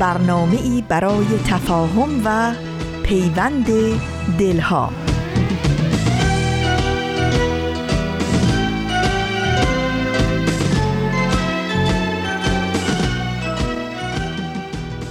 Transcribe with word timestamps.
برنامه 0.00 0.56
ای 0.62 0.84
برای 0.88 1.26
تفاهم 1.46 2.22
و 2.24 2.54
پیوند 3.02 3.66
دلها. 4.38 4.92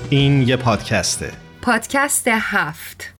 این 0.09 0.41
یه 0.41 0.55
پادکسته. 0.55 1.31
پادکست 1.61 2.27
هفت. 2.27 3.13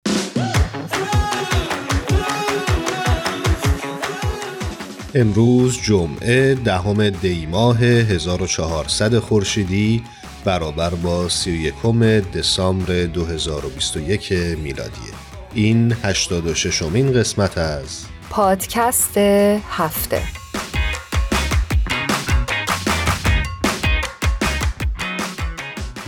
امروز 5.15 5.81
جمعه 5.81 6.55
دهم 6.55 7.09
دیماه 7.09 7.77
1400 7.77 9.19
خورشیدی. 9.19 10.03
برابر 10.45 10.89
با 10.89 11.29
31 11.29 11.73
دسامبر 12.33 13.03
2021 13.03 14.31
میلادیه 14.31 15.13
این 15.53 15.93
86 16.03 16.81
امین 16.81 17.13
قسمت 17.13 17.57
از 17.57 18.05
پادکست 18.29 19.17
هفته. 19.17 20.21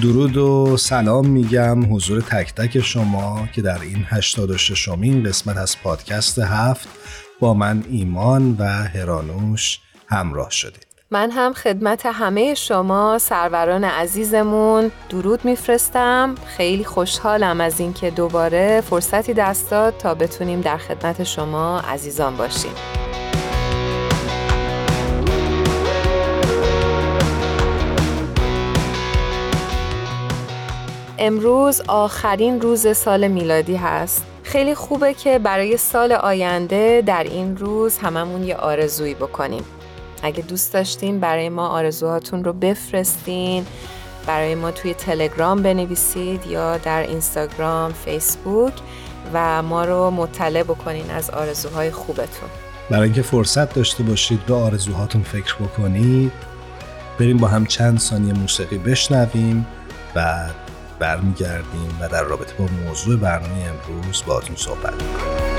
درود 0.01 0.37
و 0.37 0.77
سلام 0.77 1.27
میگم 1.27 1.95
حضور 1.95 2.21
تک 2.21 2.53
تک 2.53 2.79
شما 2.79 3.47
که 3.53 3.61
در 3.61 3.81
این 3.81 4.05
86 4.09 4.87
امین 4.87 5.23
قسمت 5.23 5.57
از 5.57 5.81
پادکست 5.83 6.39
هفت 6.39 6.87
با 7.39 7.53
من 7.53 7.83
ایمان 7.89 8.55
و 8.59 8.63
هرانوش 8.63 9.79
همراه 10.07 10.49
شدید. 10.49 10.90
من 11.13 11.31
هم 11.31 11.53
خدمت 11.53 12.05
همه 12.05 12.53
شما 12.53 13.17
سروران 13.19 13.83
عزیزمون 13.83 14.91
درود 15.09 15.45
میفرستم. 15.45 16.35
خیلی 16.45 16.83
خوشحالم 16.83 17.61
از 17.61 17.79
اینکه 17.79 18.11
دوباره 18.11 18.81
فرصتی 18.81 19.33
دست 19.33 19.71
داد 19.71 19.97
تا 19.97 20.15
بتونیم 20.15 20.61
در 20.61 20.77
خدمت 20.77 21.23
شما 21.23 21.79
عزیزان 21.79 22.37
باشیم. 22.37 22.71
امروز 31.19 31.81
آخرین 31.87 32.61
روز 32.61 32.97
سال 32.97 33.27
میلادی 33.27 33.75
هست. 33.75 34.25
خیلی 34.43 34.75
خوبه 34.75 35.13
که 35.13 35.39
برای 35.39 35.77
سال 35.77 36.11
آینده 36.11 37.03
در 37.05 37.23
این 37.23 37.57
روز 37.57 37.97
هممون 37.97 38.43
یه 38.43 38.55
آرزویی 38.55 39.13
بکنیم. 39.13 39.63
اگه 40.23 40.41
دوست 40.41 40.73
داشتین 40.73 41.19
برای 41.19 41.49
ما 41.49 41.67
آرزوهاتون 41.67 42.43
رو 42.43 42.53
بفرستین. 42.53 43.65
برای 44.27 44.55
ما 44.55 44.71
توی 44.71 44.93
تلگرام 44.93 45.63
بنویسید 45.63 46.47
یا 46.47 46.77
در 46.77 47.01
اینستاگرام، 47.01 47.93
فیسبوک 47.93 48.73
و 49.33 49.61
ما 49.61 49.85
رو 49.85 50.11
مطلع 50.11 50.63
بکنین 50.63 51.11
از 51.11 51.29
آرزوهای 51.29 51.91
خوبتون. 51.91 52.49
برای 52.89 53.03
اینکه 53.03 53.21
فرصت 53.21 53.73
داشته 53.73 54.03
باشید 54.03 54.45
به 54.45 54.53
آرزوهاتون 54.53 55.23
فکر 55.23 55.55
بکنید 55.55 56.31
بریم 57.19 57.37
با 57.37 57.47
هم 57.47 57.65
چند 57.65 57.99
ثانیه 57.99 58.33
موسیقی 58.33 58.77
بشنویم 58.77 59.67
و 60.15 60.49
برمیگردیم 60.99 61.97
و 62.01 62.09
در 62.09 62.23
رابطه 62.23 62.53
با 62.53 62.65
موضوع 62.85 63.17
برنامه 63.17 63.65
امروز 63.89 64.23
باهاتون 64.27 64.55
صحبت 64.55 64.93
می‌کنیم. 64.93 65.50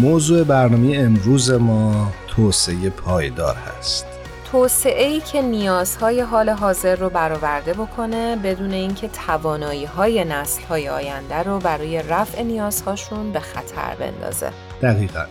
موضوع 0.00 0.44
برنامه 0.44 0.98
امروز 0.98 1.50
ما 1.50 2.12
توسعه 2.28 2.90
پایدار 2.90 3.54
هست. 3.54 4.06
توسعه 4.52 5.06
ای 5.06 5.20
که 5.20 5.42
نیازهای 5.42 6.20
حال 6.20 6.50
حاضر 6.50 6.96
رو 6.96 7.10
برآورده 7.10 7.72
بکنه 7.72 8.36
بدون 8.36 8.72
اینکه 8.72 9.08
توانایی 9.08 9.84
های 9.84 10.24
نسل 10.24 10.62
های 10.62 10.88
آینده 10.88 11.42
رو 11.42 11.58
برای 11.58 12.02
رفع 12.02 12.42
نیازهاشون 12.42 13.32
به 13.32 13.40
خطر 13.40 13.94
بندازه. 13.94 14.50
دقیقا. 14.82 15.24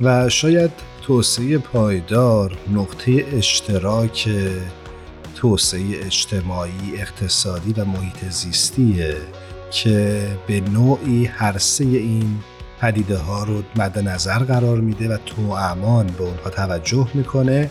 و 0.00 0.28
شاید 0.28 0.70
توسعه 1.02 1.58
پایدار 1.58 2.58
نقطه 2.74 3.24
اشتراک 3.32 4.28
توسعه 5.34 6.04
اجتماعی، 6.04 6.92
اقتصادی 6.94 7.72
و 7.72 7.84
محیط 7.84 8.24
زیستیه 8.30 9.16
که 9.70 10.26
به 10.46 10.60
نوعی 10.60 11.24
هر 11.24 11.58
سه 11.58 11.84
این 11.84 12.38
پدیده 12.80 13.16
ها 13.16 13.44
رو 13.44 13.62
مد 13.76 13.98
نظر 13.98 14.38
قرار 14.38 14.80
میده 14.80 15.14
و 15.14 15.16
تو 15.26 15.42
امان 15.42 16.06
به 16.06 16.24
اونها 16.24 16.50
توجه 16.50 17.08
می‌کنه 17.14 17.70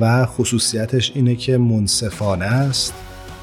و 0.00 0.26
خصوصیتش 0.26 1.12
اینه 1.14 1.36
که 1.36 1.58
منصفانه 1.58 2.44
است 2.44 2.94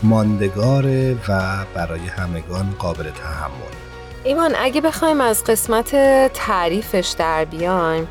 ماندگاره 0.03 1.15
و 1.27 1.65
برای 1.73 1.99
همگان 1.99 2.73
قابل 2.79 3.03
تحمل. 3.03 3.71
ایمان 4.23 4.55
اگه 4.57 4.81
بخوایم 4.81 5.21
از 5.21 5.43
قسمت 5.43 5.95
تعریفش 6.33 7.15
در 7.17 7.45
بیایم 7.45 8.07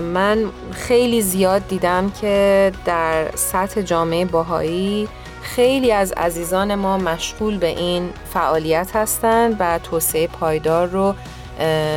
من 0.00 0.44
خیلی 0.72 1.22
زیاد 1.22 1.68
دیدم 1.68 2.10
که 2.10 2.72
در 2.84 3.30
سطح 3.34 3.82
جامعه 3.82 4.24
باهایی 4.24 5.08
خیلی 5.42 5.92
از 5.92 6.12
عزیزان 6.12 6.74
ما 6.74 6.98
مشغول 6.98 7.58
به 7.58 7.66
این 7.66 8.10
فعالیت 8.34 8.90
هستند 8.96 9.56
و 9.58 9.78
توسعه 9.78 10.26
پایدار 10.26 10.88
رو 10.88 11.14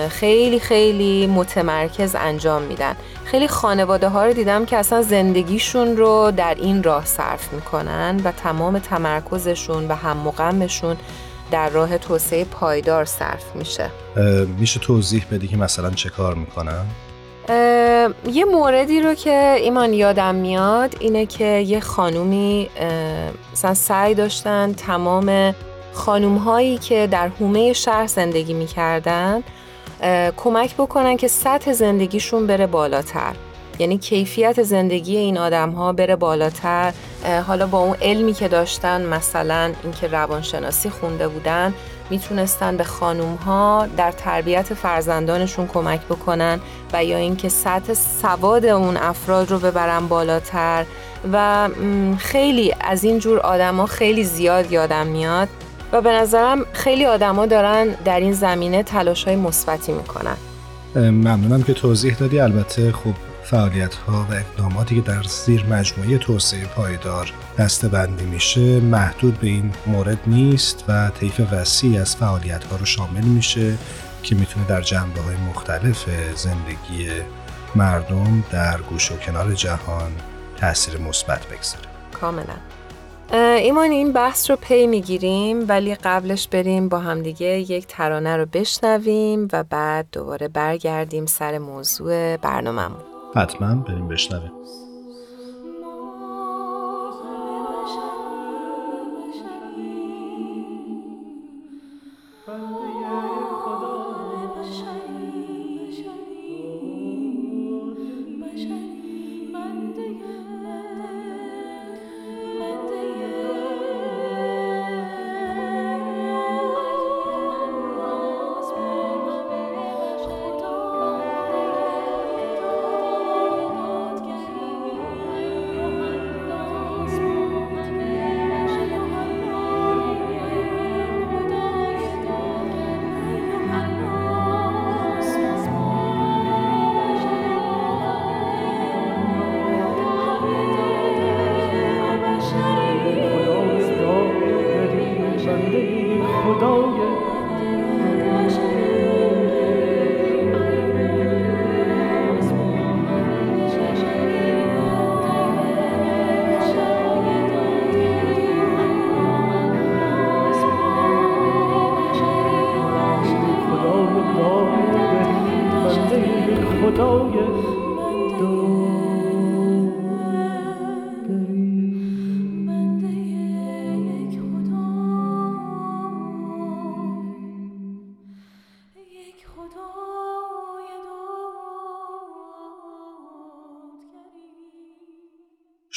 خیلی 0.10 0.60
خیلی 0.60 1.28
متمرکز 1.28 2.16
انجام 2.16 2.62
میدن 2.62 2.96
خیلی 3.26 3.48
خانواده 3.48 4.10
ها 4.10 4.26
رو 4.26 4.34
دیدم 4.34 4.66
که 4.66 4.78
اصلا 4.78 5.02
زندگیشون 5.02 5.98
رو 5.98 6.32
در 6.38 6.56
این 6.56 6.84
راه 6.84 7.06
صرف 7.06 7.54
می‌کنن 7.54 8.22
و 8.24 8.32
تمام 8.32 8.80
تمرکزشون 8.80 9.88
و 9.88 9.96
هم 9.96 10.18
مقامشون 10.18 10.98
در 11.52 11.70
راه 11.70 11.98
توسعه 11.98 12.46
پایدار 12.46 13.06
صرف 13.06 13.56
میشه 13.56 13.90
میشه 14.60 14.80
توضیح 14.80 15.26
بدی 15.32 15.48
که 15.48 15.58
مثلا 15.58 15.90
چه 15.90 16.10
کار 16.10 16.36
می‌کنن؟ 16.36 16.86
یه 18.34 18.46
موردی 18.46 19.02
رو 19.02 19.14
که 19.14 19.56
ایمان 19.60 19.94
یادم 19.94 20.36
میاد 20.36 20.96
اینه 21.00 21.26
که 21.26 21.46
یه 21.46 21.80
خانومی 21.80 22.70
مثلا 23.54 23.74
سعی 23.74 24.14
داشتن 24.14 24.74
تمام 24.74 25.56
خانوم 25.96 26.38
هایی 26.38 26.78
که 26.78 27.08
در 27.12 27.28
حومه 27.28 27.74
شهر 27.74 28.08
زندگی 28.08 28.54
می‌کردن 28.54 29.44
کمک 30.38 30.76
بکنن 30.76 31.18
که 31.18 31.28
سطح 31.28 31.74
زندگیشون 31.74 32.48
بره 32.48 32.68
بالاتر. 32.68 33.36
یعنی 33.80 33.98
کیفیت 33.98 34.64
زندگی 34.64 35.18
این 35.18 35.38
آدم 35.38 35.72
ها 35.72 35.94
بره 35.94 36.16
بالاتر. 36.16 36.94
حالا 37.48 37.68
با 37.68 37.80
اون 37.80 37.96
علمی 38.02 38.34
که 38.34 38.48
داشتن 38.48 39.06
مثلا 39.06 39.74
اینکه 39.84 40.08
روانشناسی 40.08 40.90
خونده 40.90 41.28
بودن 41.28 41.74
می‌تونستن 42.10 42.78
به 42.78 42.84
خانوم 42.84 43.36
ها 43.36 43.88
در 43.98 44.12
تربیت 44.12 44.74
فرزندانشون 44.74 45.68
کمک 45.68 46.02
بکنن 46.02 46.60
و 46.94 47.04
یا 47.04 47.18
اینکه 47.18 47.50
سطح 47.50 47.94
سواد 47.94 48.66
اون 48.66 48.98
افراد 48.98 49.52
رو 49.52 49.60
ببرن 49.60 50.08
بالاتر. 50.08 50.86
و 51.34 51.70
خیلی 52.18 52.76
از 52.82 53.04
این 53.04 53.20
جور 53.20 53.40
آدما 53.40 53.86
خیلی 53.86 54.24
زیاد 54.24 54.72
یادم 54.72 55.08
میاد. 55.08 55.48
و 55.92 56.02
به 56.02 56.12
نظرم 56.12 56.66
خیلی 56.74 57.06
آدما 57.06 57.46
دارن 57.46 57.88
در 58.06 58.20
این 58.20 58.34
زمینه 58.34 58.84
تلاش 58.84 59.24
های 59.24 59.36
مثبتی 59.36 59.92
می‌کنن. 59.92 60.38
ممنونم 60.96 61.64
که 61.64 61.74
توضیح 61.74 62.16
دادی. 62.16 62.40
البته 62.40 62.92
خب 62.92 63.14
فعالیت 63.44 63.96
ها 63.96 64.28
و 64.30 64.34
اقداماتی 64.34 64.96
که 64.96 65.02
در 65.02 65.24
زیر 65.24 65.66
مجموعه 65.66 66.18
توسعه 66.18 66.66
پایدار 66.66 67.34
دسته 67.58 67.88
بندی 67.88 68.26
میشه 68.26 68.80
محدود 68.80 69.40
به 69.40 69.48
این 69.48 69.72
مورد 69.88 70.20
نیست 70.28 70.84
و 70.88 71.10
طیف 71.10 71.42
وسیع 71.52 72.02
از 72.02 72.16
فعالیت 72.16 72.64
ها 72.64 72.76
رو 72.76 72.86
شامل 72.86 73.24
میشه 73.24 73.74
که 74.24 74.36
می‌تونه 74.36 74.66
در 74.68 74.82
جنبه 74.82 75.22
های 75.22 75.36
مختلف 75.50 76.06
زندگی 76.36 77.10
مردم 77.76 78.44
در 78.52 78.78
گوش 78.78 79.12
و 79.12 79.18
کنار 79.18 79.54
جهان 79.54 80.12
تاثیر 80.58 80.98
مثبت 80.98 81.46
بگذاره. 81.46 81.86
کاملا. 82.22 82.56
ایمان 83.34 83.92
این 83.92 84.12
بحث 84.12 84.50
رو 84.50 84.56
پی 84.56 84.88
می‌گیریم 84.88 85.66
ولی 85.68 85.96
قبلش 85.96 86.48
بریم 86.48 86.90
با 86.90 87.00
همدیگه 87.00 87.48
یک 87.48 87.86
ترانه 87.88 88.38
رو 88.38 88.46
بشنویم 88.46 89.48
و 89.54 89.64
بعد 89.64 90.08
دوباره 90.12 90.48
برگردیم 90.48 91.26
سر 91.26 91.58
موضوع 91.58 92.38
برنامهمون. 92.38 93.02
حتما 93.36 93.76
بریم 93.76 94.08
بشنویم. 94.08 94.52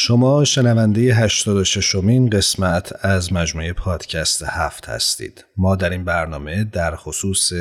شما 0.09 0.45
شنونده 0.45 1.01
86 1.01 1.95
مین 1.95 2.31
قسمت 2.31 3.05
از 3.05 3.33
مجموعه 3.33 3.73
پادکست 3.73 4.43
هفت 4.43 4.89
هستید. 4.89 5.45
ما 5.57 5.77
در 5.77 5.91
این 5.91 6.05
برنامه 6.05 6.65
در 6.65 6.97
خصوص 6.97 7.53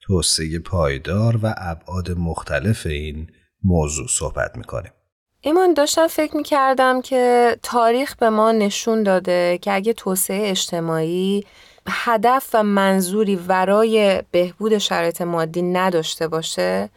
توسعه 0.00 0.58
پایدار 0.58 1.36
و 1.42 1.54
ابعاد 1.56 2.10
مختلف 2.10 2.86
این 2.86 3.26
موضوع 3.64 4.06
صحبت 4.08 4.56
می‌کنیم. 4.56 4.92
ایمان 5.40 5.74
داشتم 5.74 6.06
فکر 6.06 6.36
می‌کردم 6.36 7.02
که 7.02 7.56
تاریخ 7.62 8.16
به 8.16 8.30
ما 8.30 8.52
نشون 8.52 9.02
داده 9.02 9.58
که 9.62 9.72
اگه 9.72 9.92
توسعه 9.92 10.50
اجتماعی 10.50 11.44
هدف 11.86 12.50
و 12.54 12.62
منظوری 12.62 13.36
ورای 13.36 14.22
بهبود 14.30 14.78
شرایط 14.78 15.22
مادی 15.22 15.62
نداشته 15.62 16.28
باشه 16.28 16.90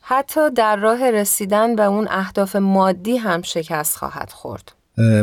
حتی 0.00 0.50
در 0.50 0.76
راه 0.76 1.10
رسیدن 1.10 1.76
به 1.76 1.82
اون 1.82 2.08
اهداف 2.10 2.56
مادی 2.56 3.16
هم 3.16 3.42
شکست 3.42 3.96
خواهد 3.96 4.30
خورد. 4.30 4.72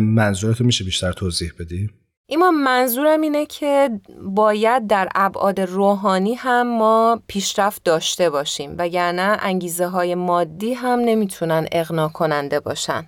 منظورتو 0.02 0.64
میشه 0.64 0.84
بیشتر 0.84 1.12
توضیح 1.12 1.52
بدی؟ 1.60 1.90
ایما 2.28 2.52
منظورم 2.52 3.22
اینه 3.22 3.46
که 3.46 3.90
باید 4.24 4.88
در 4.88 5.10
ابعاد 5.16 5.62
روحانی 5.62 6.34
هم 6.34 6.78
ما 6.78 7.22
پیشرفت 7.28 7.84
داشته 7.84 8.30
باشیم 8.30 8.76
وگرنه 8.78 9.38
انگیزه 9.42 9.88
های 9.88 10.16
مادی 10.16 10.74
هم 10.74 11.00
نمی‌تونن 11.00 11.68
اغنا 11.72 12.08
کننده 12.08 12.60
باشن. 12.60 13.08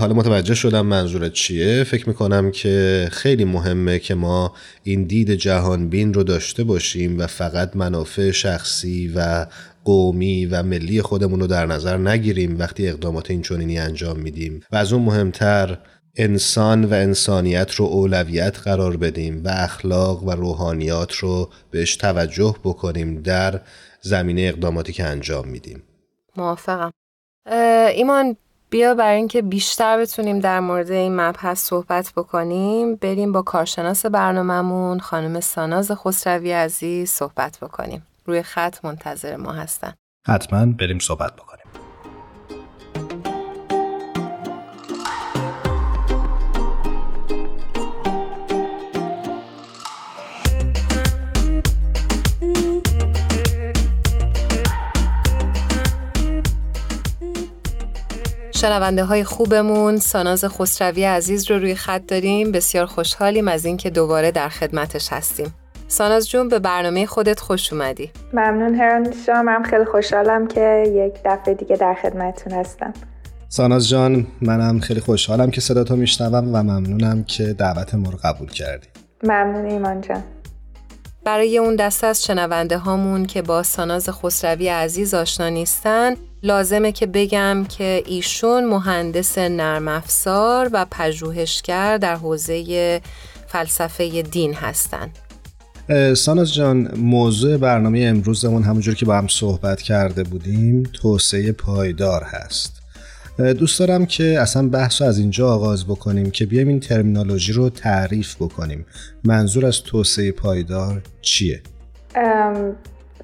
حالا 0.00 0.14
متوجه 0.14 0.54
شدم 0.54 0.86
منظورت 0.86 1.32
چیه 1.32 1.84
فکر 1.84 2.08
می‌کنم 2.08 2.50
که 2.50 3.08
خیلی 3.12 3.44
مهمه 3.44 3.98
که 3.98 4.14
ما 4.14 4.54
این 4.82 5.04
دید 5.04 5.30
جهان 5.30 5.88
بین 5.88 6.14
رو 6.14 6.24
داشته 6.24 6.64
باشیم 6.64 7.18
و 7.18 7.26
فقط 7.26 7.76
منافع 7.76 8.30
شخصی 8.30 9.12
و 9.16 9.46
قومی 9.86 10.46
و 10.46 10.62
ملی 10.62 11.02
خودمون 11.02 11.40
رو 11.40 11.46
در 11.46 11.66
نظر 11.66 11.96
نگیریم 11.96 12.58
وقتی 12.58 12.88
اقدامات 12.88 13.30
این 13.30 13.42
چونینی 13.42 13.78
انجام 13.78 14.18
میدیم. 14.18 14.60
و 14.72 14.76
از 14.76 14.92
اون 14.92 15.02
مهمتر 15.02 15.78
انسان 16.16 16.84
و 16.84 16.92
انسانیت 16.92 17.70
رو 17.70 17.84
اولویت 17.84 18.58
قرار 18.58 18.96
بدیم 18.96 19.42
و 19.44 19.48
اخلاق 19.48 20.22
و 20.22 20.30
روحانیات 20.30 21.12
رو 21.12 21.50
بهش 21.70 21.96
توجه 21.96 22.56
بکنیم 22.64 23.22
در 23.22 23.60
زمینه 24.00 24.40
اقداماتی 24.42 24.92
که 24.92 25.04
انجام 25.04 25.48
میدیم. 25.48 25.82
موافقم. 26.36 26.90
ایمان 27.94 28.36
بیا 28.70 28.94
برای 28.94 29.16
اینکه 29.16 29.42
بیشتر 29.42 30.00
بتونیم 30.00 30.38
در 30.38 30.60
مورد 30.60 30.90
این 30.90 31.20
مبحث 31.20 31.64
صحبت 31.64 32.12
بکنیم 32.16 32.94
بریم 32.96 33.32
با 33.32 33.42
کارشناس 33.42 34.06
برنامهمون 34.06 35.00
خانم 35.00 35.40
ساناز 35.40 35.90
خسروی 35.90 36.52
عزیز 36.52 37.10
صحبت 37.10 37.58
بکنیم. 37.62 38.02
روی 38.26 38.42
خط 38.42 38.84
منتظر 38.84 39.36
ما 39.36 39.52
هستن. 39.52 39.94
حتما 40.26 40.66
بریم 40.66 40.98
صحبت 40.98 41.36
بکنیم. 41.36 41.66
شنونده 58.54 59.04
های 59.04 59.24
خوبمون 59.24 59.96
ساناز 59.96 60.44
خسروی 60.44 61.04
عزیز 61.04 61.50
رو 61.50 61.58
روی 61.58 61.74
خط 61.74 62.06
داریم. 62.06 62.52
بسیار 62.52 62.86
خوشحالیم 62.86 63.48
از 63.48 63.64
اینکه 63.64 63.90
دوباره 63.90 64.30
در 64.30 64.48
خدمتش 64.48 65.12
هستیم. 65.12 65.54
ساناز 65.88 66.28
جون 66.28 66.48
به 66.48 66.58
برنامه 66.58 67.06
خودت 67.06 67.40
خوش 67.40 67.72
اومدی. 67.72 68.10
ممنون 68.32 68.74
هران 68.74 69.12
شما 69.26 69.42
من 69.42 69.62
خیلی 69.62 69.84
خوشحالم 69.84 70.46
که 70.46 70.84
یک 70.86 71.14
دفعه 71.24 71.54
دیگه 71.54 71.76
در 71.76 71.94
خدمتتون 71.94 72.52
هستم. 72.52 72.92
ساناز 73.48 73.88
جان 73.88 74.26
منم 74.42 74.80
خیلی 74.80 75.00
خوشحالم 75.00 75.50
که 75.50 75.60
صدا 75.60 75.84
تو 75.84 75.96
میشنوم 75.96 76.54
و 76.54 76.62
ممنونم 76.62 77.24
که 77.24 77.44
دعوت 77.44 77.94
ما 77.94 78.10
رو 78.10 78.18
قبول 78.24 78.50
کردی. 78.50 78.86
ممنون 79.22 79.66
ایمان 79.66 80.00
جان. 80.00 80.22
برای 81.24 81.58
اون 81.58 81.76
دست 81.76 82.04
از 82.04 82.24
شنونده 82.24 82.78
هامون 82.78 83.26
که 83.26 83.42
با 83.42 83.62
ساناز 83.62 84.08
خسروی 84.08 84.68
عزیز 84.68 85.14
آشنا 85.14 85.48
نیستن 85.48 86.14
لازمه 86.42 86.92
که 86.92 87.06
بگم 87.06 87.64
که 87.68 88.02
ایشون 88.06 88.64
مهندس 88.64 89.38
نرم 89.38 89.88
افزار 89.88 90.70
و 90.72 90.86
پژوهشگر 90.90 91.98
در 91.98 92.16
حوزه 92.16 93.00
فلسفه 93.46 94.22
دین 94.22 94.54
هستند. 94.54 95.18
ساناز 96.14 96.54
جان 96.54 96.90
موضوع 96.96 97.56
برنامه 97.56 98.00
امروزمون 98.04 98.62
همونجور 98.62 98.94
که 98.94 99.06
با 99.06 99.14
هم 99.14 99.28
صحبت 99.28 99.82
کرده 99.82 100.22
بودیم 100.22 100.82
توسعه 100.82 101.52
پایدار 101.52 102.22
هست 102.22 102.82
دوست 103.38 103.80
دارم 103.80 104.06
که 104.06 104.40
اصلا 104.40 104.68
بحث 104.68 105.02
رو 105.02 105.08
از 105.08 105.18
اینجا 105.18 105.48
آغاز 105.48 105.86
بکنیم 105.86 106.30
که 106.30 106.46
بیایم 106.46 106.68
این 106.68 106.80
ترمینالوژی 106.80 107.52
رو 107.52 107.70
تعریف 107.70 108.36
بکنیم 108.36 108.86
منظور 109.24 109.66
از 109.66 109.82
توسعه 109.82 110.32
پایدار 110.32 111.02
چیه؟ 111.20 111.60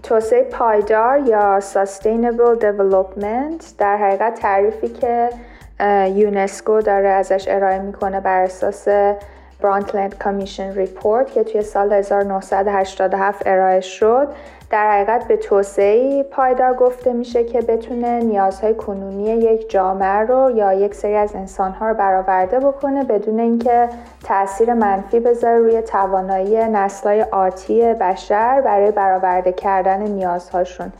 توسعه 0.03 0.43
پایدار 0.43 1.19
یا 1.29 1.61
Sustainable 1.61 2.63
Development 2.63 3.65
در 3.79 3.97
حقیقت 3.97 4.39
تعریفی 4.41 4.89
که 4.89 5.29
یونسکو 6.17 6.81
داره 6.81 7.09
ازش 7.09 7.45
ارائه 7.49 7.79
می‌کنه 7.79 8.21
بر 8.21 8.43
اساس 8.43 8.89
برانتلند 9.63 10.19
کامیشن 10.19 10.75
ریپورت 10.75 11.33
که 11.33 11.45
توی 11.45 11.63
سال 11.63 11.93
1987 11.93 13.43
ارائه 13.47 13.81
شد 13.81 14.29
در 14.71 14.91
حقیقت 14.91 15.29
به 15.29 15.37
توسعه 15.37 16.23
پایدار 16.23 16.75
گفته 16.75 17.13
میشه 17.13 17.45
که 17.45 17.61
بتونه 17.61 18.21
نیازهای 18.21 18.75
کنونی 18.75 19.25
یک 19.25 19.71
جامعه 19.71 20.19
رو 20.19 20.51
یا 20.57 20.73
یک 20.73 20.95
سری 20.95 21.15
از 21.15 21.35
انسانها 21.35 21.89
رو 21.89 21.95
برآورده 21.95 22.61
بکنه 22.61 23.05
بدون 23.05 23.41
اینکه 23.41 23.89
تاثیر 24.25 24.75
منفی 24.75 25.21
بذاره 25.21 25.59
روی 25.59 25.83
توانایی 25.83 26.57
نسلهای 26.57 27.23
آتی 27.23 27.95
بشر 27.95 28.61
برای 28.61 28.91
برآورده 28.91 29.53
کردن 29.53 30.01
نیازهاشون. 30.03 30.93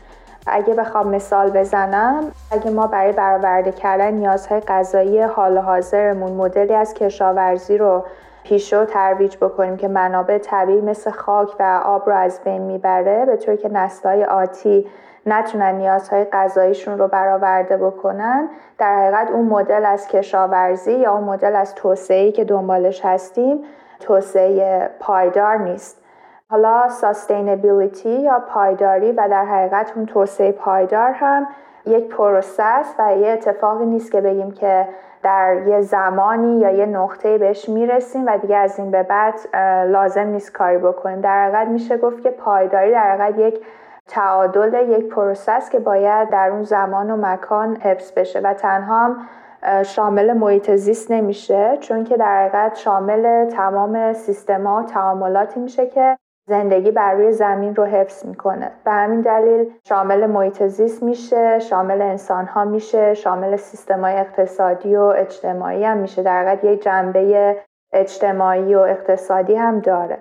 اگه 0.47 0.73
بخوام 0.73 1.07
مثال 1.07 1.49
بزنم 1.49 2.31
اگه 2.51 2.69
ما 2.69 2.87
برای 2.87 3.11
برآورده 3.11 3.71
کردن 3.71 4.13
نیازهای 4.13 4.59
غذایی 4.59 5.21
حال 5.21 5.57
حاضرمون 5.57 6.31
مدلی 6.31 6.73
از 6.73 6.93
کشاورزی 6.93 7.77
رو 7.77 8.03
پیشو 8.43 8.85
ترویج 8.85 9.37
بکنیم 9.37 9.77
که 9.77 9.87
منابع 9.87 10.37
طبیعی 10.37 10.81
مثل 10.81 11.11
خاک 11.11 11.55
و 11.59 11.81
آب 11.85 12.09
رو 12.09 12.15
از 12.15 12.39
بین 12.43 12.61
می‌بره 12.61 13.25
به 13.25 13.37
طوری 13.37 13.57
که 13.57 13.69
نسلهای 13.69 14.23
آتی 14.23 14.87
نتونن 15.25 15.75
نیازهای 15.75 16.25
غذاییشون 16.25 16.97
رو 16.97 17.07
برآورده 17.07 17.77
بکنن. 17.77 18.49
در 18.77 18.95
حقیقت 18.95 19.31
اون 19.31 19.45
مدل 19.45 19.85
از 19.85 20.07
کشاورزی 20.07 20.93
یا 20.93 21.13
اون 21.13 21.23
مدل 21.23 21.55
از 21.55 21.75
توسعه‌ای 21.75 22.31
که 22.31 22.43
دنبالش 22.43 23.05
هستیم 23.05 23.63
توسعه 23.99 24.89
پایدار 24.99 25.57
نیست. 25.57 26.03
حالا 26.49 26.89
sustainability 26.89 28.09
یا 28.09 28.39
پایداری 28.39 29.11
و 29.11 29.27
در 29.31 29.45
حقیقت 29.45 29.91
اون 29.95 30.05
توسعه 30.05 30.51
پایدار 30.51 31.11
هم 31.11 31.47
یک 31.85 32.09
process 32.09 32.95
و 32.99 33.17
یه 33.17 33.27
اتفاقی 33.27 33.85
نیست 33.85 34.11
که 34.11 34.21
بگیم 34.21 34.51
که 34.51 34.87
در 35.23 35.67
یه 35.67 35.81
زمانی 35.81 36.59
یا 36.59 36.69
یه 36.69 36.85
نقطه 36.85 37.37
بهش 37.37 37.69
می‌رسیم 37.69 38.25
و 38.25 38.37
دیگه 38.37 38.57
از 38.57 38.79
این 38.79 38.91
به 38.91 39.03
بعد 39.03 39.55
لازم 39.87 40.27
نیست 40.27 40.51
کاری 40.51 40.77
بکنیم. 40.77 41.21
در 41.21 41.43
حقیقت 41.45 41.67
میشه 41.67 41.97
گفت 41.97 42.23
که 42.23 42.29
پایداری 42.29 42.91
در 42.91 43.11
حقیقت 43.11 43.39
یک 43.39 43.65
تعادل 44.07 44.89
یک 44.89 45.09
process 45.09 45.69
که 45.69 45.79
باید 45.79 46.29
در 46.29 46.49
اون 46.49 46.63
زمان 46.63 47.11
و 47.11 47.17
مکان 47.17 47.75
حفظ 47.75 48.11
بشه 48.11 48.39
و 48.39 48.53
تنها 48.53 49.15
شامل 49.83 50.33
محیط 50.33 50.71
زیست 50.71 51.11
نمیشه 51.11 51.77
چون 51.79 52.03
که 52.03 52.17
در 52.17 52.39
حقیقت 52.39 52.75
شامل 52.75 53.49
تمام 53.49 54.13
سیستما 54.13 54.79
و 54.79 54.85
تعاملاتی 54.85 55.59
میشه 55.59 55.87
که 55.87 56.17
زندگی 56.47 56.91
بر 56.91 57.13
روی 57.13 57.31
زمین 57.31 57.75
رو 57.75 57.85
حفظ 57.85 58.25
می‌کنه. 58.25 58.71
به 58.85 58.91
همین 58.91 59.21
دلیل 59.21 59.71
شامل 59.87 60.25
محیط 60.25 60.63
زیست 60.63 61.03
میشه 61.03 61.59
شامل 61.59 62.01
انسان 62.01 62.45
ها 62.45 62.65
میشه 62.65 63.13
شامل 63.13 63.55
سیستم 63.55 64.01
های 64.01 64.13
اقتصادی 64.13 64.95
و 64.95 65.01
اجتماعی 65.01 65.83
هم 65.83 65.97
میشه. 65.97 66.23
در 66.23 66.59
یک 66.63 66.83
جنبه 66.83 67.57
اجتماعی 67.93 68.75
و 68.75 68.79
اقتصادی 68.79 69.55
هم 69.55 69.79
داره. 69.79 70.17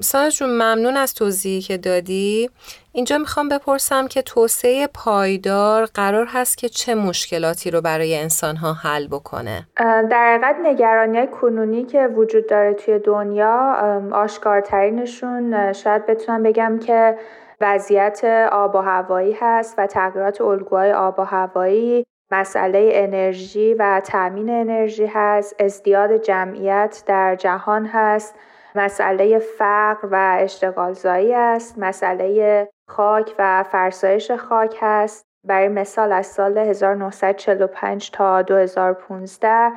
سانش 0.00 0.38
جون 0.38 0.50
ممنون 0.50 0.96
از 0.96 1.14
توضیحی 1.14 1.60
که 1.60 1.76
دادی. 1.76 2.50
اینجا 2.92 3.18
می‌خوام 3.18 3.48
بپرسم 3.48 4.08
که 4.08 4.22
توسعه 4.22 4.86
پایدار 4.86 5.84
قرار 5.84 6.26
هست 6.28 6.58
که 6.58 6.68
چه 6.68 6.94
مشکلاتی 6.94 7.70
رو 7.70 7.80
برای 7.80 8.18
انسان 8.18 8.56
ها 8.56 8.72
حل 8.72 9.06
بکنه؟ 9.06 9.68
در 10.10 10.32
حقیقت 10.32 10.56
نگرانی 10.62 11.26
کنونی 11.26 11.84
که 11.84 12.06
وجود 12.06 12.48
داره 12.48 12.74
توی 12.74 12.98
دنیا 12.98 13.76
آشکارترینشون 14.12 15.72
شاید 15.72 16.06
بتونم 16.06 16.42
بگم 16.42 16.78
که 16.78 17.18
وضعیت 17.60 18.48
آب 18.52 18.74
و 18.74 18.78
هوایی 18.78 19.36
هست 19.40 19.74
و 19.78 19.86
تغییرات 19.86 20.40
الگوهای 20.40 20.92
آب 20.92 21.18
و 21.18 21.22
هوایی 21.22 22.06
مسئله 22.30 22.90
انرژی 22.94 23.74
و 23.74 24.00
تأمین 24.04 24.50
انرژی 24.50 25.06
هست 25.06 25.56
ازدیاد 25.58 26.16
جمعیت 26.16 27.02
در 27.06 27.36
جهان 27.36 27.86
هست. 27.86 28.34
مسئله 28.74 29.38
فقر 29.38 30.08
و 30.10 30.36
اشتغالزایی 30.40 31.34
است 31.34 31.78
مسئله 31.78 32.68
خاک 32.88 33.34
و 33.38 33.62
فرسایش 33.62 34.30
خاک 34.30 34.76
هست. 34.80 35.24
برای 35.46 35.68
مثال 35.68 36.12
از 36.12 36.26
سال 36.26 36.58
1945 36.58 38.10
تا 38.10 38.42
2015 38.42 39.72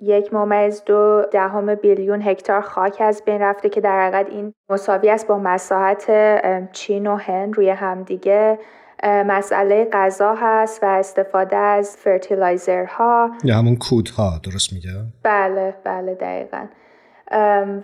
یک 0.00 0.34
ممیز 0.34 0.82
دو 0.84 1.22
دهم 1.32 1.74
بیلیون 1.74 2.22
هکتار 2.22 2.60
خاک 2.60 3.00
از 3.00 3.22
بین 3.26 3.42
رفته 3.42 3.68
که 3.68 3.80
در 3.80 4.06
حقیقت 4.06 4.30
این 4.30 4.52
مساوی 4.70 5.10
است 5.10 5.26
با 5.26 5.38
مساحت 5.38 6.10
چین 6.72 7.06
و 7.06 7.16
هند 7.16 7.56
روی 7.56 7.70
همدیگه. 7.70 8.58
مسئله 9.04 9.88
غذا 9.92 10.34
هست 10.34 10.82
و 10.82 10.86
استفاده 10.86 11.56
از 11.56 11.96
fertilizer 11.96 13.08
ها. 13.08 13.30
یا 13.44 13.56
همون 13.56 13.76
کودها 13.76 14.40
درست 14.44 14.72
میگه؟ 14.72 14.90
بله 15.22 15.74
بله 15.84 16.14
دقیقا. 16.14 16.66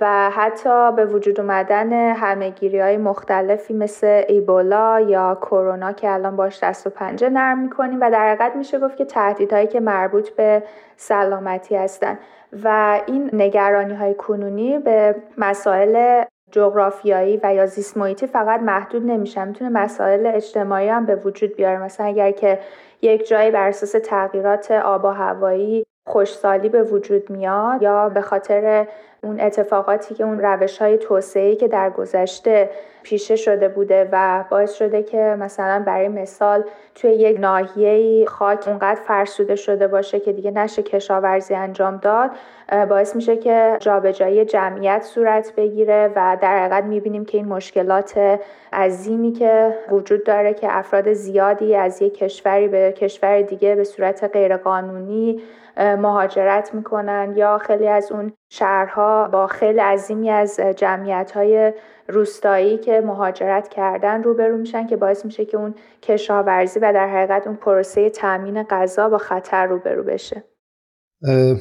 و 0.00 0.30
حتی 0.30 0.92
به 0.92 1.06
وجود 1.06 1.40
اومدن 1.40 1.92
همه‌گیری 1.92 2.80
های 2.80 2.96
مختلفی 2.96 3.74
مثل 3.74 4.22
ایبولا 4.28 5.00
یا 5.00 5.38
کرونا 5.40 5.92
که 5.92 6.10
الان 6.10 6.36
باش 6.36 6.62
دست 6.62 6.86
و 6.86 6.90
پنجه 6.90 7.28
نرم 7.28 7.58
می‌کنیم 7.58 7.98
و 8.00 8.10
در 8.10 8.28
حقیقت 8.28 8.56
میشه 8.56 8.78
گفت 8.78 8.96
که 8.96 9.04
تهدیدهایی 9.04 9.66
که 9.66 9.80
مربوط 9.80 10.30
به 10.30 10.62
سلامتی 10.96 11.76
هستن. 11.76 12.18
و 12.64 13.00
این 13.06 13.30
نگرانی 13.32 13.94
های 13.94 14.14
کنونی 14.14 14.78
به 14.78 15.14
مسائل 15.38 16.24
جغرافیایی 16.50 17.40
و 17.42 17.54
یا 17.54 17.66
زیست 17.66 17.96
محیطی 17.96 18.26
فقط 18.26 18.60
محدود 18.60 19.06
نمیشه. 19.06 19.44
می‌تونه 19.44 19.70
مسائل 19.70 20.26
اجتماعی 20.26 20.88
هم 20.88 21.06
به 21.06 21.16
وجود 21.16 21.56
بیاره. 21.56 21.82
مثلا 21.82 22.06
اگر 22.06 22.30
که 22.30 22.58
یک 23.02 23.28
جایی 23.28 23.50
بر 23.50 23.68
اساس 23.68 23.92
تغییرات 24.04 24.70
آب 24.70 25.04
و 25.04 25.08
هوایی 25.08 25.86
خوشسالی 26.06 26.68
به 26.68 26.82
وجود 26.82 27.30
میاد 27.30 27.82
یا 27.82 28.08
به 28.08 28.20
خاطر 28.20 28.86
اون 29.24 29.40
اتفاقاتی 29.40 30.14
که 30.14 30.24
اون 30.24 30.38
روش 30.38 30.78
های 30.78 30.96
که 31.56 31.68
در 31.68 31.90
گذشته 31.90 32.70
پیشه 33.02 33.36
شده 33.36 33.68
بوده 33.68 34.08
و 34.12 34.44
باعث 34.50 34.74
شده 34.74 35.02
که 35.02 35.36
مثلا 35.38 35.82
برای 35.86 36.08
مثال 36.08 36.64
توی 36.94 37.10
یک 37.10 37.40
ناحیه 37.40 38.26
خاک 38.26 38.68
اونقدر 38.68 39.00
فرسوده 39.00 39.56
شده 39.56 39.88
باشه 39.88 40.20
که 40.20 40.32
دیگه 40.32 40.50
نشه 40.50 40.82
کشاورزی 40.82 41.54
انجام 41.54 41.96
داد 41.96 42.30
باعث 42.88 43.16
میشه 43.16 43.36
که 43.36 43.76
جابجایی 43.80 44.44
جمعیت 44.44 45.02
صورت 45.02 45.52
بگیره 45.56 46.10
و 46.16 46.36
در 46.40 46.58
حقیقت 46.58 46.84
می‌بینیم 46.84 47.24
که 47.24 47.38
این 47.38 47.48
مشکلات 47.48 48.40
عظیمی 48.72 49.32
که 49.32 49.76
وجود 49.90 50.24
داره 50.24 50.54
که 50.54 50.66
افراد 50.70 51.12
زیادی 51.12 51.76
از 51.76 52.02
یک 52.02 52.18
کشوری 52.18 52.68
به 52.68 52.92
کشور 52.92 53.42
دیگه 53.42 53.74
به 53.74 53.84
صورت 53.84 54.30
غیرقانونی 54.32 55.42
مهاجرت 55.76 56.74
می‌کنن 56.74 57.32
یا 57.36 57.58
خیلی 57.58 57.88
از 57.88 58.12
اون 58.12 58.32
شهرها 58.52 59.28
با 59.28 59.46
خیلی 59.46 59.80
عظیمی 59.80 60.30
از 60.30 60.60
جمعیت 60.76 61.30
های 61.30 61.72
روستایی 62.08 62.78
که 62.78 63.02
مهاجرت 63.06 63.68
کردن 63.68 64.22
روبرو 64.22 64.56
میشن 64.56 64.86
که 64.86 64.96
باعث 64.96 65.24
میشه 65.24 65.44
که 65.44 65.56
اون 65.56 65.74
کشاورزی 66.02 66.80
و 66.80 66.92
در 66.92 67.08
حقیقت 67.08 67.46
اون 67.46 67.56
پروسه 67.56 68.10
تامین 68.10 68.62
غذا 68.62 69.08
با 69.08 69.18
خطر 69.18 69.66
روبرو 69.66 70.02
بشه. 70.02 70.44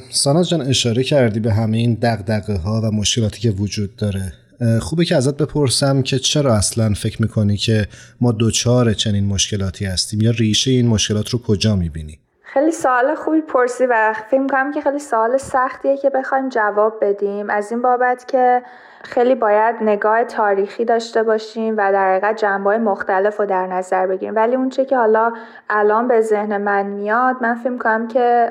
ساناز 0.09 0.49
جان 0.49 0.61
اشاره 0.61 1.03
کردی 1.03 1.39
به 1.39 1.51
همه 1.51 1.77
این 1.77 1.97
دقدقه 2.01 2.55
ها 2.55 2.81
و 2.83 2.91
مشکلاتی 2.95 3.41
که 3.41 3.49
وجود 3.49 3.95
داره. 3.95 4.33
خوبه 4.81 5.05
که 5.05 5.15
ازت 5.15 5.37
بپرسم 5.37 6.01
که 6.01 6.19
چرا 6.19 6.53
اصلا 6.53 6.93
فکر 6.93 7.21
می‌کنی 7.21 7.57
که 7.57 7.87
ما 8.21 8.31
دوچار 8.31 8.93
چنین 8.93 9.25
مشکلاتی 9.25 9.85
هستیم؟ 9.85 10.21
یا 10.21 10.31
ریشه 10.31 10.71
این 10.71 10.87
مشکلات 10.87 11.29
رو 11.29 11.39
کجا 11.47 11.75
می‌بینی؟ 11.75 12.19
خیلی 12.41 12.71
سوال 12.71 13.15
خوبی 13.15 13.41
پرسی 13.41 13.85
و 13.89 14.13
فکر 14.31 14.47
کنم 14.47 14.71
که 14.73 14.81
خیلی 14.81 14.99
سوال 14.99 15.37
سختیه 15.37 15.97
که 15.97 16.09
بخوایم 16.09 16.49
جواب 16.49 16.93
بدیم. 17.01 17.49
از 17.49 17.71
این 17.71 17.81
بابت 17.81 18.27
که 18.27 18.61
خیلی 19.03 19.35
باید 19.35 19.75
نگاه 19.81 20.23
تاریخی 20.23 20.85
داشته 20.85 21.23
باشیم 21.23 21.73
و 21.77 21.91
در 21.91 22.11
حقیقت 22.11 22.35
جنبه 22.35 22.77
مختلف 22.77 23.39
رو 23.39 23.45
در 23.45 23.67
نظر 23.67 24.07
بگیریم. 24.07 24.35
ولی 24.35 24.55
اون 24.55 24.69
چه 24.69 24.85
که 24.85 24.97
حالا 24.97 25.33
الان 25.69 26.07
به 26.07 26.21
ذهن 26.21 26.57
من 26.57 26.85
میاد 26.85 27.35
من 27.41 27.55
فکر 27.55 27.77
کنم 27.77 28.07
که 28.07 28.49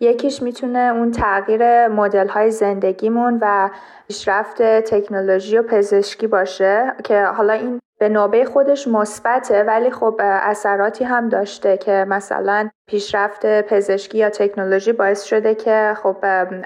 یکیش 0.00 0.42
می‌تونه 0.42 0.78
اون 0.78 1.10
تغییر 1.10 1.88
مدل 1.88 2.28
های 2.28 2.50
زندگیمون 2.50 3.38
و 3.42 3.70
پیشرفت 4.08 4.62
تکنولوژی 4.62 5.58
و 5.58 5.62
پزشکی 5.62 6.26
باشه 6.26 6.94
که 7.04 7.22
حالا 7.22 7.52
این 7.52 7.80
به 7.98 8.08
نوبه 8.08 8.44
خودش 8.44 8.88
مثبته 8.88 9.62
ولی 9.62 9.90
خب 9.90 10.20
اثراتی 10.22 11.04
هم 11.04 11.28
داشته 11.28 11.76
که 11.76 12.06
مثلا 12.08 12.70
پیشرفت 12.86 13.46
پزشکی 13.46 14.18
یا 14.18 14.30
تکنولوژی 14.30 14.92
باعث 14.92 15.22
شده 15.22 15.54
که 15.54 15.94
خب 16.02 16.16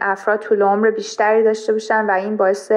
افراد 0.00 0.38
طول 0.38 0.62
عمر 0.62 0.90
بیشتری 0.90 1.42
داشته 1.42 1.72
باشن 1.72 2.06
و 2.06 2.10
این 2.10 2.36
باعث 2.36 2.72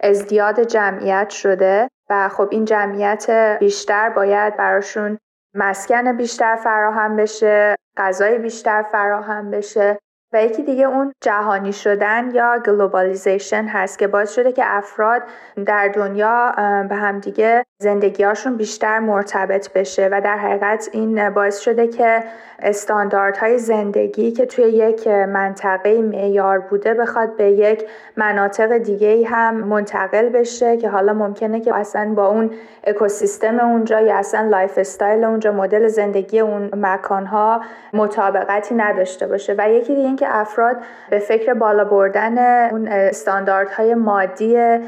ازدیاد 0.00 0.60
جمعیت 0.60 1.30
شده 1.30 1.88
و 2.10 2.28
خب 2.28 2.48
این 2.50 2.64
جمعیت 2.64 3.56
بیشتر 3.60 4.10
باید 4.10 4.56
براشون 4.56 5.18
مسکن 5.54 6.16
بیشتر 6.16 6.56
فراهم 6.56 7.16
بشه 7.16 7.76
غذای 7.96 8.38
بیشتر 8.38 8.82
فراهم 8.82 9.50
بشه. 9.50 9.98
و 10.34 10.44
یکی 10.44 10.62
دیگه 10.62 10.84
اون 10.84 11.12
جهانی 11.20 11.72
شدن 11.72 12.30
یا 12.34 12.58
globalization 12.66 13.64
هست 13.64 13.98
که 13.98 14.06
باعث 14.06 14.34
شده 14.34 14.52
که 14.52 14.62
افراد 14.66 15.22
در 15.66 15.88
دنیا 15.88 16.52
به 16.88 16.94
همدیگه 16.94 17.64
زندگیهاشون 17.82 18.56
بیشتر 18.56 18.98
مرتبط 18.98 19.72
بشه 19.72 20.08
و 20.12 20.20
در 20.20 20.36
حقیقت 20.36 20.88
این 20.92 21.30
باعث 21.30 21.58
شده 21.58 21.88
که 21.88 22.24
استانداردهای 22.58 23.58
زندگی 23.58 24.32
که 24.32 24.46
توی 24.46 24.64
یک 24.64 25.08
منطقه 25.08 26.02
معیار 26.02 26.58
بوده 26.58 26.94
بخواد 26.94 27.36
به 27.36 27.44
یک 27.44 27.84
مناطق 28.16 28.78
دیگه 28.78 29.26
هم 29.26 29.54
منتقل 29.54 30.28
بشه 30.28 30.76
که 30.76 30.88
حالا 30.88 31.12
ممکنه 31.12 31.60
که 31.60 31.74
اصلا 31.74 32.14
با 32.14 32.26
اون 32.26 32.50
اکوسیستم 32.84 33.60
اونجا 33.60 34.00
یا 34.00 34.16
اصلا 34.16 34.48
lifestyle 34.48 35.24
اونجا 35.24 35.52
مدل 35.52 35.86
زندگی 35.86 36.40
اون 36.40 36.70
مکانها 36.76 37.60
مطابقتی 37.92 38.74
نداشته 38.74 39.26
باشه. 39.26 39.54
و 39.58 39.70
یکی 39.70 39.94
دیگه 39.94 40.23
که 40.24 40.36
افراد 40.36 40.76
به 41.10 41.18
فکر 41.18 41.54
بالا 41.54 41.84
بردن 41.84 42.68
اون 42.70 42.88
استانداردهای 42.88 43.94
مادی 43.94 44.78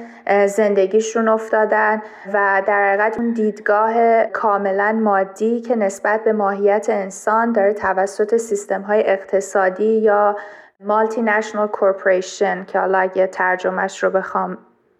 زندگیشون 0.46 1.28
افتادن 1.28 2.02
و 2.32 2.62
در 2.66 2.88
حقیقت 2.88 3.18
اون 3.18 3.32
دیدگاه 3.32 4.24
کاملا 4.24 4.92
مادی 4.92 5.60
که 5.60 5.76
نسبت 5.76 6.24
به 6.24 6.32
ماهیت 6.32 6.86
انسان 6.90 7.52
داره 7.52 7.72
توسط 7.72 8.36
سیستم 8.36 8.82
های 8.82 9.02
اقتصادی 9.06 9.98
یا 9.98 10.36
مالتی 10.80 11.22
نشنال 11.22 11.68
کورپوریشن 11.68 12.64
که 12.64 12.78
حالا 12.78 12.98
اگه 12.98 13.26
ترجمهش 13.26 14.04
رو 14.04 14.10
بخوام 14.10 14.58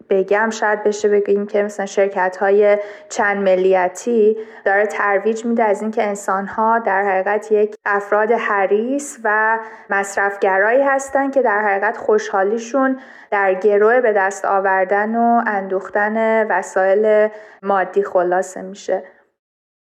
بگم 0.09 0.49
شاید 0.49 0.83
بشه 0.83 1.09
بگیم 1.09 1.47
که 1.47 1.63
مثلا 1.63 1.85
شرکت 1.85 2.37
های 2.37 2.77
چند 3.09 3.37
ملیتی 3.37 4.37
داره 4.65 4.85
ترویج 4.85 5.45
میده 5.45 5.63
از 5.63 5.81
اینکه 5.81 6.03
انسان 6.03 6.47
ها 6.47 6.79
در 6.79 7.03
حقیقت 7.03 7.51
یک 7.51 7.75
افراد 7.85 8.31
حریص 8.31 9.17
و 9.23 9.59
مصرفگرایی 9.89 10.81
هستن 10.81 11.31
که 11.31 11.41
در 11.41 11.61
حقیقت 11.61 11.97
خوشحالیشون 11.97 12.99
در 13.31 13.53
گروه 13.53 14.01
به 14.01 14.13
دست 14.13 14.45
آوردن 14.45 15.15
و 15.15 15.43
اندوختن 15.47 16.47
وسایل 16.47 17.29
مادی 17.63 18.03
خلاصه 18.03 18.61
میشه. 18.61 19.03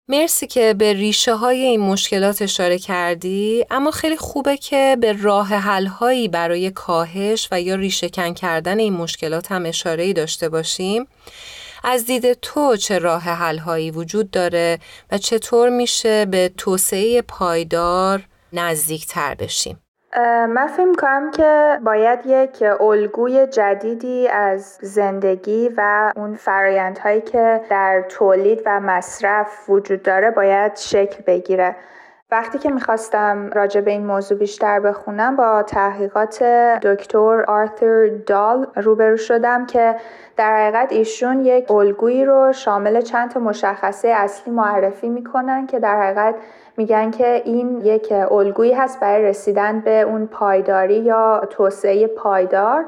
مرسی 0.08 0.46
که 0.46 0.74
به 0.78 0.92
ریشه 0.92 1.34
های 1.34 1.62
این 1.62 1.80
مشکلات 1.80 2.42
اشاره 2.42 2.78
کردی 2.78 3.64
اما 3.70 3.90
خیلی 3.90 4.16
خوبه 4.16 4.56
که 4.56 4.96
به 5.00 5.12
راه 5.12 5.46
حل 5.46 5.86
هایی 5.86 6.28
برای 6.28 6.70
کاهش 6.70 7.48
و 7.52 7.60
یا 7.60 7.74
ریشه 7.74 8.08
کن 8.08 8.34
کردن 8.34 8.78
این 8.78 8.92
مشکلات 8.92 9.52
هم 9.52 9.66
اشاره 9.66 10.12
داشته 10.12 10.48
باشیم. 10.48 11.06
از 11.84 12.06
دید 12.06 12.32
تو 12.32 12.76
چه 12.76 12.98
راه 12.98 13.22
حل 13.22 13.58
هایی 13.58 13.90
وجود 13.90 14.30
داره 14.30 14.78
و 15.10 15.18
چطور 15.18 15.68
میشه 15.68 16.24
به 16.24 16.52
توسعه 16.56 17.22
پایدار 17.22 18.22
نزدیک 18.52 19.06
تر 19.06 19.34
بشیم؟ 19.34 19.83
من 20.48 20.66
فکر 20.66 20.92
کنم 20.92 21.30
که 21.30 21.78
باید 21.84 22.18
یک 22.26 22.64
الگوی 22.80 23.46
جدیدی 23.46 24.28
از 24.28 24.78
زندگی 24.80 25.70
و 25.76 26.12
اون 26.16 26.34
فرایندهایی 26.34 27.20
که 27.20 27.60
در 27.70 28.04
تولید 28.08 28.62
و 28.66 28.80
مصرف 28.80 29.70
وجود 29.70 30.02
داره 30.02 30.30
باید 30.30 30.76
شکل 30.76 31.22
بگیره. 31.26 31.76
وقتی 32.30 32.58
که 32.58 32.70
می‌خواستم 32.70 33.50
راجع 33.54 33.80
به 33.80 33.90
این 33.90 34.06
موضوع 34.06 34.38
بیشتر 34.38 34.80
بخونم 34.80 35.36
با 35.36 35.62
تحقیقات 35.62 36.42
دکتر 36.82 37.44
آرثر 37.48 38.10
دال 38.26 38.66
روبرو 38.76 39.16
شدم 39.16 39.66
که 39.66 39.96
در 40.36 40.56
حقیقت 40.56 40.92
ایشون 40.92 41.40
یک 41.40 41.70
الگویی 41.70 42.24
رو 42.24 42.52
شامل 42.52 43.00
چند 43.00 43.30
تا 43.30 43.40
مشخصه 43.40 44.08
اصلی 44.08 44.52
معرفی 44.52 45.08
می‌کنن 45.08 45.66
که 45.66 45.78
در 45.78 46.00
حقیقت 46.00 46.34
میگن 46.76 47.10
که 47.10 47.42
این 47.44 47.80
یک 47.80 48.12
الگویی 48.30 48.72
هست 48.72 49.00
برای 49.00 49.24
رسیدن 49.24 49.80
به 49.80 50.00
اون 50.00 50.26
پایداری 50.26 50.98
یا 50.98 51.48
توسعه 51.50 52.06
پایدار 52.06 52.84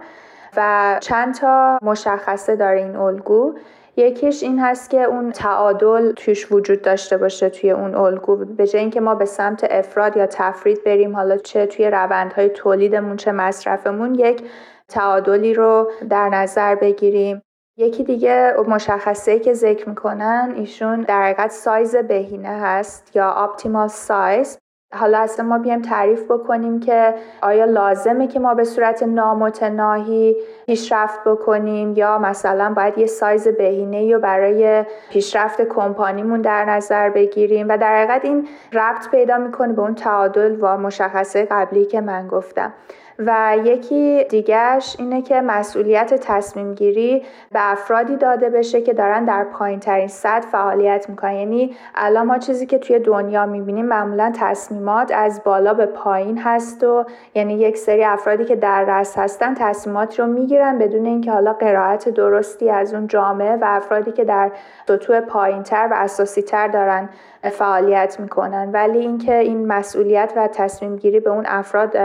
و 0.57 0.99
چند 1.01 1.35
تا 1.35 1.79
مشخصه 1.83 2.57
داره 2.57 2.79
این 2.79 2.97
الگو. 2.97 3.55
یکیش 3.97 4.43
این 4.43 4.59
هست 4.61 4.91
که 4.91 5.03
اون 5.03 5.33
تعادل 5.33 6.13
توش 6.13 6.53
وجود 6.53 6.83
داشته 6.83 7.17
باشه 7.17 7.49
توی 7.49 7.71
اون 7.71 7.95
الگو. 7.95 8.37
به 8.37 8.67
جای 8.67 8.81
اینکه 8.81 9.01
ما 9.01 9.15
به 9.15 9.25
سمت 9.25 9.67
افراد 9.71 10.17
یا 10.17 10.27
تفرید 10.27 10.85
بریم 10.85 11.17
حالا 11.17 11.37
چه 11.37 11.67
توی 11.67 11.91
روندهای 11.91 12.49
تولیدمون 12.49 13.17
چه 13.17 13.33
مصرفمون 13.33 14.15
یک 14.15 14.43
تعادلی 14.89 15.55
رو 15.55 15.91
در 16.11 16.29
نظر 16.29 16.75
بگیریم. 16.75 17.43
یکی 17.79 18.05
دیگه 18.05 18.55
مشخصه 18.69 19.39
که 19.39 19.53
ذکر 19.53 19.89
می‌کنن 19.89 20.53
ایشون 20.57 21.01
در 21.01 21.23
حقیقت 21.23 21.51
سایز 21.51 21.97
بهینه 21.97 22.49
هست 22.49 23.17
یا 23.17 23.33
اپتیمال 23.33 23.89
سایز 23.89 24.59
حالا 24.95 25.19
اصلا 25.19 25.47
ما 25.47 25.59
بیایم 25.59 25.83
تعریف 25.83 26.25
بکنیم 26.31 26.81
که 26.81 27.15
آیا 27.43 27.65
لازمه 27.65 28.27
که 28.27 28.41
ما 28.41 28.55
به 28.55 28.65
صورت 28.65 29.03
نامتناهی 29.03 30.37
پیشرفت 30.67 31.25
بکنیم 31.25 31.93
یا 31.97 32.19
مثلا 32.19 32.75
باید 32.77 32.99
یه 32.99 33.07
سایز 33.07 33.49
بهینه 33.49 34.13
رو 34.15 34.21
برای 34.21 34.85
پیشرفت 35.11 35.63
کمپانیمون 35.63 36.41
در 36.41 36.65
نظر 36.65 37.11
بگیریم. 37.11 37.69
و 37.69 37.79
در 37.79 38.03
حقیقت 38.03 38.25
این 38.25 38.49
ربط 38.73 39.11
پیدا 39.11 39.39
می‌کنه 39.39 39.73
به 39.73 39.83
اون 39.83 39.95
تعادل 39.95 40.57
و 40.61 40.79
مشخصه 40.79 41.47
قبلی 41.51 41.85
که 41.85 42.01
من 42.01 42.29
گفتم. 42.29 42.73
و 43.19 43.57
یکی 43.65 44.25
دیگرش 44.25 44.97
اینه 44.99 45.23
که 45.23 45.41
مسئولیت 45.41 46.15
تصمیم 46.15 46.75
گیری 46.75 47.23
به 47.53 47.73
افرادی 47.73 48.17
داده 48.17 48.51
بشه 48.51 48.83
که 48.83 48.93
دارن 48.93 49.25
در 49.25 49.45
پایین 49.45 49.81
ترین 49.81 50.09
سطح 50.09 50.49
فعالیت 50.49 51.09
می‌کنن. 51.09 51.35
یعنی 51.35 51.77
الان 51.95 52.27
ما 52.27 52.39
چیزی 52.39 52.67
که 52.67 52.79
توی 52.79 52.99
دنیا 52.99 53.47
می‌بینیم 53.47 53.87
معمولا 53.87 54.33
تصمیمات 54.41 55.13
از 55.15 55.43
بالا 55.45 55.75
به 55.75 55.87
پایین 55.87 56.39
هست 56.39 56.85
و 56.85 57.05
یعنی 57.35 57.55
یک 57.55 57.77
سری 57.77 58.05
افرادی 58.05 58.45
که 58.45 58.57
در 58.57 58.85
رس 58.85 59.19
هستن 59.19 59.55
تصمیمات 59.55 60.21
رو 60.21 60.27
می‌گیرن 60.27 60.79
بدون 60.79 61.07
اینکه 61.07 61.33
حالا 61.33 61.53
قرائت 61.53 62.09
درستی 62.09 62.71
از 62.71 62.95
اون 62.95 63.07
جامعه 63.07 63.57
و 63.57 63.65
افرادی 63.69 64.13
که 64.13 64.25
در 64.25 64.51
سطوح 64.89 65.21
پایین 65.21 65.63
تر 65.63 65.89
و 65.91 65.95
اساسی 65.97 66.43
تر 66.43 66.69
دارن 66.69 67.09
فعالیت 67.43 68.21
می‌کنن. 68.21 68.71
ولی 68.73 68.99
اینکه 68.99 69.39
این 69.39 69.67
مسئولیت 69.67 70.33
و 70.37 70.49
تصمیم 70.49 70.97
گیری 70.97 71.21
به 71.21 71.31
اون 71.31 71.45
افراد 71.47 71.97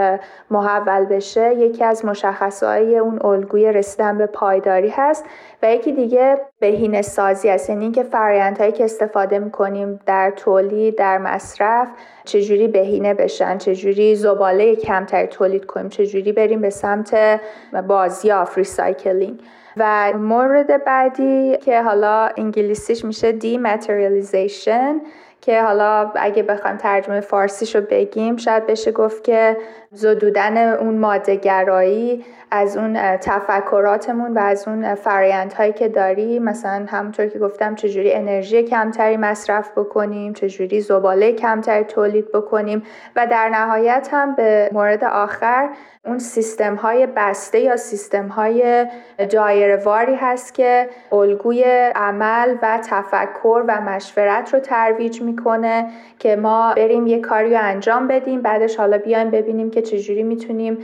محول 0.50 1.01
بشه 1.04 1.54
یکی 1.54 1.84
از 1.84 2.04
مشخصهای 2.04 2.98
اون 2.98 3.18
الگوی 3.24 3.72
رسیدن 3.72 4.18
به 4.18 4.26
پایداری 4.26 4.88
هست 4.88 5.24
و 5.62 5.72
یکی 5.72 5.92
دیگه 5.92 6.40
بهینه 6.60 7.02
سازی 7.02 7.48
است 7.48 7.70
یعنی 7.70 7.84
اینکه 7.84 8.02
فرایندهایی 8.02 8.72
که 8.72 8.84
استفاده 8.84 9.38
می‌کنیم 9.38 10.00
در 10.06 10.30
تولید 10.30 10.98
در 10.98 11.18
مصرف 11.18 11.88
چجوری 12.24 12.68
بهینه 12.68 13.14
بشن 13.14 13.58
چجوری 13.58 14.16
زباله 14.16 14.76
کمتری 14.76 15.26
تولید 15.26 15.66
کنیم 15.66 15.88
چجوری 15.88 16.32
بریم 16.32 16.60
به 16.60 16.70
سمت 16.70 17.40
بازیافت 17.88 18.58
recycling 18.58 19.40
و 19.76 20.12
مورد 20.12 20.84
بعدی 20.84 21.56
که 21.56 21.82
حالا 21.82 22.28
انگلیسیش 22.36 23.04
میشه 23.04 23.32
dematerialization 23.32 25.00
که 25.42 25.62
حالا 25.62 26.12
اگه 26.14 26.42
بخوایم 26.42 26.76
ترجمه 26.76 27.20
فارسیشو 27.20 27.80
بگیم 27.80 28.36
شاید 28.36 28.66
بشه 28.66 28.92
گفت 28.92 29.24
که 29.24 29.56
زدودن 29.90 30.74
اون 30.74 30.98
مادهگرایی 30.98 32.24
از 32.50 32.76
اون 32.76 33.16
تفکراتمون 33.16 34.34
و 34.34 34.38
از 34.38 34.68
اون 34.68 34.94
فرایندهایی 34.94 35.72
که 35.72 35.88
داری 35.88 36.38
مثلا 36.38 36.86
همونطور 36.88 37.26
که 37.26 37.38
گفتم 37.38 37.74
چجوری 37.74 38.12
انرژی 38.12 38.62
کمتری 38.62 39.16
مصرف 39.16 39.78
بکنیم 39.78 40.32
چجوری 40.32 40.80
زباله 40.80 41.32
کمتری 41.32 41.84
تولید 41.84 42.32
بکنیم 42.32 42.82
و 43.16 43.26
در 43.26 43.48
نهایت 43.48 44.08
هم 44.12 44.34
به 44.34 44.70
مورد 44.72 45.04
آخر 45.04 45.68
اون 46.04 46.18
سیستم 46.18 46.74
های 46.74 47.08
بسته 47.16 47.60
یا 47.60 47.76
سیستم 47.76 48.28
های 48.28 48.86
دایره 49.30 49.76
واری 49.76 50.14
هست 50.14 50.54
که 50.54 50.88
الگوی 51.12 51.64
عمل 51.94 52.56
و 52.62 52.80
تفکر 52.84 53.64
و 53.68 53.80
مشورت 53.80 54.54
رو 54.54 54.60
ترویج 54.60 55.22
می‌کنه 55.22 55.90
که 56.18 56.36
ما 56.36 56.74
بریم 56.76 57.06
یه 57.06 57.20
کاری 57.20 57.50
رو 57.50 57.58
انجام 57.60 58.08
بدیم 58.08 58.42
بعدش 58.42 58.76
حالا 58.76 58.98
بیایم 58.98 59.30
ببینیم 59.30 59.70
که 59.70 59.82
چجوری 59.82 60.22
می‌تونیم 60.22 60.78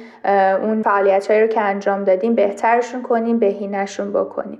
اون 0.62 0.82
فعالیت 0.82 1.30
رو 1.30 1.46
که 1.46 1.60
انجام 1.60 2.04
دادیم 2.04 2.34
بهترشون 2.34 3.02
کنیم 3.02 3.38
بهینهشون 3.38 4.12
بکنیم. 4.12 4.58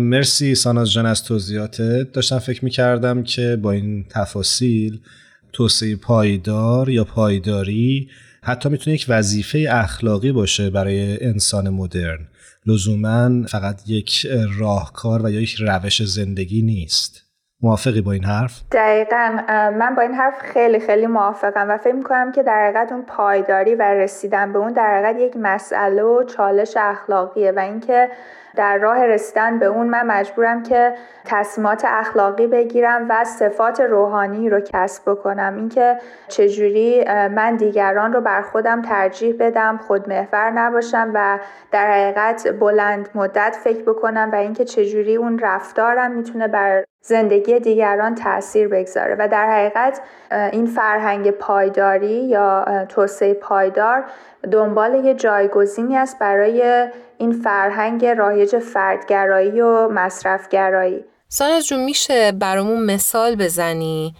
مرسی 0.00 0.54
ساناز 0.54 0.92
جان 0.92 1.06
از 1.06 1.24
توضیحاتت 1.24 2.12
داشتم 2.12 2.38
فکر 2.38 2.64
می‌کردم 2.64 3.22
که 3.22 3.58
با 3.62 3.70
این 3.70 4.04
تفاصیل 4.10 5.00
توسعه 5.52 5.96
پایدار 5.96 6.88
یا 6.88 7.04
پایداری 7.04 8.08
حتی 8.44 8.68
می‌تونه 8.68 8.94
یک 8.94 9.06
وظیفه 9.08 9.66
اخلاقی 9.70 10.32
باشه 10.32 10.70
برای 10.70 11.24
انسان 11.26 11.68
مدرن. 11.68 12.18
لزوما 12.66 13.46
فقط 13.48 13.82
یک 13.86 14.26
راهکار 14.58 15.24
و 15.24 15.30
یا 15.30 15.40
یک 15.40 15.54
روش 15.60 16.02
زندگی 16.02 16.62
نیست. 16.62 17.22
موافقی 17.60 18.00
با 18.00 18.12
این 18.12 18.24
حرف؟ 18.24 18.60
دقیقا. 18.72 19.38
من 19.78 19.94
با 19.94 20.02
این 20.02 20.14
حرف 20.14 20.34
خیلی 20.52 20.80
خیلی 20.80 21.06
موافقم 21.06 21.66
و 21.70 21.78
فکر 21.78 21.92
می‌کنم 21.92 22.32
که 22.32 22.42
در 22.42 22.64
حقیقت 22.64 22.92
اون 22.92 23.02
پایداری 23.02 23.74
و 23.74 23.82
رسیدن 23.82 24.52
به 24.52 24.58
اون 24.58 24.72
در 24.72 25.02
حقیقت 25.02 25.20
یک 25.20 25.36
مسئله 25.36 26.02
و 26.02 26.24
چالش 26.24 26.72
اخلاقیه 26.76 27.52
و 27.56 27.58
اینکه 27.58 28.08
در 28.56 28.78
راه 28.78 29.06
رسیدن 29.06 29.58
به 29.58 29.66
اون 29.66 29.86
من 29.86 30.06
مجبورم 30.06 30.62
که 30.62 30.94
تصمیمات 31.24 31.84
اخلاقی 31.86 32.46
بگیرم 32.46 33.06
و 33.08 33.24
صفات 33.24 33.80
روحانی 33.80 34.50
رو 34.50 34.60
کسب 34.60 35.10
بکنم. 35.10 35.56
اینکه 35.56 35.98
چجوری 36.28 37.04
من 37.08 37.56
دیگران 37.56 38.12
رو 38.12 38.20
بر 38.20 38.42
خودم 38.42 38.82
ترجیح 38.82 39.36
بدم 39.40 39.76
خودمحور 39.76 40.50
نباشم 40.50 41.10
و 41.14 41.38
در 41.72 41.90
حقیقت 41.90 42.48
بلند 42.48 43.08
مدت 43.14 43.56
فکر 43.64 43.82
بکنم 43.82 44.30
و 44.32 44.34
اینکه 44.34 44.64
چجوری 44.64 45.16
اون 45.16 45.38
رفتارم 45.38 46.10
می‌تونه 46.10 46.48
بر 46.48 46.84
زندگی 47.04 47.60
دیگران 47.60 48.14
تاثیر 48.14 48.68
بگذاره. 48.68 49.16
و 49.18 49.28
در 49.28 49.50
حقیقت 49.50 50.00
این 50.30 50.66
فرهنگ 50.66 51.30
پایداری 51.30 52.24
یا 52.24 52.64
توسعه 52.88 53.34
پایدار 53.34 54.04
دنبال 54.50 54.94
یه 54.94 55.14
جایگزینی 55.14 55.96
است 55.96 56.18
برای 56.18 56.88
این 57.22 57.32
فرهنگ 57.32 58.06
رایج 58.06 58.58
فردگرایی 58.58 59.60
و 59.60 59.88
مصرفگرایی. 59.88 61.04
ساناز 61.28 61.66
جون 61.66 61.84
میشه 61.84 62.32
برامون 62.32 62.86
مثال 62.86 63.34
بزنی؟ 63.34 64.14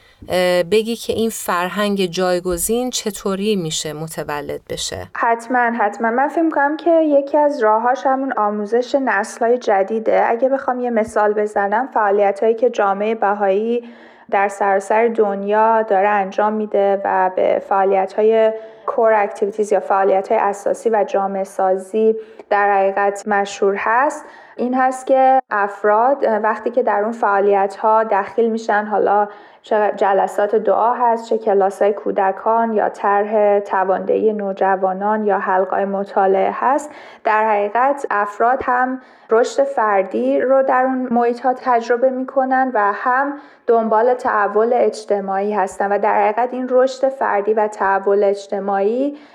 بگی 0.71 0.97
که 0.97 1.13
این 1.13 1.31
فرهنگ 1.31 2.07
جایگزین 2.07 2.91
چطوری 2.91 3.57
میشه 3.57 3.93
متولد 3.93 4.61
بشه؟ 4.71 5.09
حتما 5.17 5.59
حتما. 5.59 6.11
من 6.11 6.29
فکر 6.29 6.51
کنم 6.51 6.77
که 6.77 6.91
یکی 6.91 7.39
از 7.39 7.63
راهاش 7.63 8.07
همون 8.07 8.33
آموزش 8.33 8.95
نسلهای 8.95 9.59
جدیده. 9.59 10.23
اگه 10.27 10.49
بخوام 10.49 10.81
یه 10.81 10.91
مثال 10.91 11.33
بزنم 11.33 11.89
فعالیت 11.95 12.43
هایی 12.43 12.55
که 12.55 12.71
جامعه 12.71 13.15
بهایی 13.15 13.85
در 14.31 14.49
سراسر 14.49 15.09
دنیا 15.09 15.83
داره 15.83 16.09
انجام 16.09 16.53
میده 16.53 17.01
و 17.05 17.31
به 17.37 17.63
فعالیت 17.69 18.13
های 18.13 18.53
core 18.87 19.13
activities 19.13 19.73
یا 19.73 19.81
فعالیت 19.81 20.33
های 20.33 20.41
اساسی 20.41 20.91
و 20.91 21.05
جامعه 21.05 21.45
سازی 21.45 22.17
در 22.51 22.73
حقیقت 22.73 23.29
مشهور 23.29 23.75
هست. 23.79 24.25
این 24.57 24.75
هست 24.75 25.07
که 25.07 25.43
افراد 25.51 26.25
وقتی 26.43 26.71
که 26.71 26.83
در 26.83 27.03
اون 27.03 27.13
فعالیت 27.13 27.77
ها 27.77 28.05
دخیل 28.05 28.51
میشن 28.51 28.85
حالا 28.85 29.29
چه 29.63 29.93
جلسات 29.97 30.57
دعا 30.57 30.93
هست 30.93 31.29
چه 31.29 31.39
کلاس 31.39 31.83
های 31.83 31.93
کودکان 31.93 32.73
یا 32.73 32.89
طرح 32.89 33.61
تواندهی 33.61 34.33
نوجوانان 34.33 35.25
یا 35.25 35.39
حلقه‌های 35.39 35.85
مطالعه 35.85 36.51
هست 36.55 36.91
در 37.25 37.49
حقیقت 37.49 38.07
افراد 38.11 38.61
هم 38.63 39.01
رشد 39.31 39.63
فردی 39.63 40.41
رو 40.41 40.63
در 40.63 40.85
اون 40.85 41.09
محیط 41.11 41.41
ها 41.41 41.55
تجربه 41.55 42.11
می‌کنن 42.11 42.71
و 42.75 42.93
هم 42.93 43.33
دنبال 43.67 44.15
تحول 44.15 44.71
اجتماعی 44.73 45.53
هستن 45.53 45.93
و 45.93 45.99
در 45.99 46.23
حقیقت 46.23 46.55
این 46.55 46.67
رشد 46.71 47.09
فردی 47.09 47.55
و 47.55 47.69
تحول 47.69 48.25
اجتماعی 48.25 48.72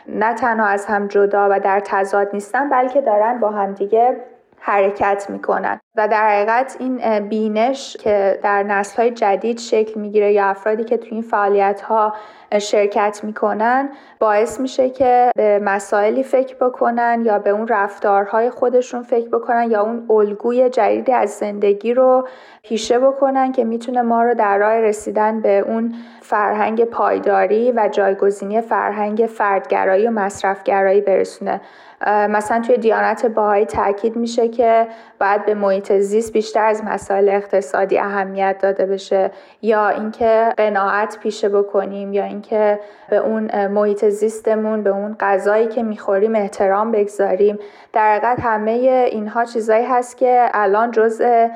نه 0.08 0.34
تنها 0.34 0.66
از 0.66 0.86
هم 0.86 1.08
جدا 1.08 1.48
و 1.52 1.60
در 1.60 1.80
تضاد 1.80 2.30
نیستن 2.34 2.70
بلکه 2.70 3.02
دارن 3.02 3.40
با 3.40 3.50
همدیگه 3.50 4.18
حرکت 4.60 5.26
می‌کنن. 5.30 5.80
و 5.96 6.08
در 6.08 6.30
حقیقت 6.30 6.78
این 6.80 7.20
بینش 7.20 7.98
که 7.98 8.40
در 8.44 8.64
نسل 8.64 9.02
های 9.02 9.12
جدید 9.12 9.60
شکل 9.60 10.00
می‌گیره 10.00 10.34
یا 10.34 10.46
افرادی 10.46 10.84
که 10.84 10.98
تو 10.98 11.08
این 11.12 11.22
فعالیت 11.22 11.82
ها 11.82 12.14
شرکت 12.60 13.20
می‌کنن 13.24 13.90
باعث 14.20 14.60
میشه 14.60 14.90
که 14.90 15.32
به 15.36 15.60
مسائلی 15.60 16.24
فکر 16.24 16.56
بکنن 16.56 17.24
یا 17.26 17.40
به 17.40 17.50
اون 17.50 17.68
رفتارهای 17.68 18.50
خودشون 18.50 19.04
فکر 19.04 19.30
بکنن 19.30 19.72
یا 19.72 19.82
اون 19.82 20.06
الگوی 20.10 20.70
جدیدی 20.70 21.12
از 21.12 21.30
زندگی 21.30 21.94
رو 21.94 22.28
پیشه 22.64 23.00
بکنن 23.00 23.52
که 23.52 23.64
می‌تونه 23.64 24.02
ما 24.02 24.24
رو 24.24 24.34
در 24.34 24.58
راه 24.58 24.74
رسیدن 24.74 25.42
به 25.42 25.60
اون 25.60 25.96
فرهنگ 26.30 26.84
پایداری 26.84 27.72
و 27.72 27.90
جایگزینی 27.92 28.62
فرهنگ 28.62 29.30
فردگرایی 29.38 30.08
و 30.08 30.12
مصرفگرایی 30.12 31.02
برسونه. 31.02 31.62
مثلا 32.08 32.62
توی 32.62 32.78
دیانت 32.78 33.26
باهایی 33.26 33.66
تاکید 33.66 34.16
میشه 34.16 34.48
که 34.48 34.88
باید 35.20 35.46
به 35.46 35.54
محیط 35.54 35.94
زیست 35.94 36.34
بیشتر 36.34 36.66
از 36.66 36.84
مسائل 36.86 37.30
اقتصادی 37.30 38.00
اهمیت 38.00 38.58
داده 38.62 38.86
بشه. 38.86 39.32
یا 39.62 39.90
اینکه 39.90 40.54
قناعت 40.58 41.20
پیشه 41.20 41.50
بکنیم 41.50 42.14
یا 42.14 42.24
اینکه 42.24 42.80
به 43.10 43.18
اون 43.18 43.68
محیط 43.68 44.06
زیستمون 44.06 44.84
به 44.84 44.90
اون 44.90 45.16
غذایی 45.20 45.68
که 45.68 45.84
می‌خوریم 45.84 46.36
احترام 46.36 46.92
بگذاریم. 46.92 47.60
در 47.94 48.16
حقیقت 48.16 48.40
همه 48.40 48.72
اینها 49.12 49.46
چیزایی 49.46 49.86
هست 49.86 50.18
که 50.18 50.50
الان 50.54 50.92
جزء 50.92 51.48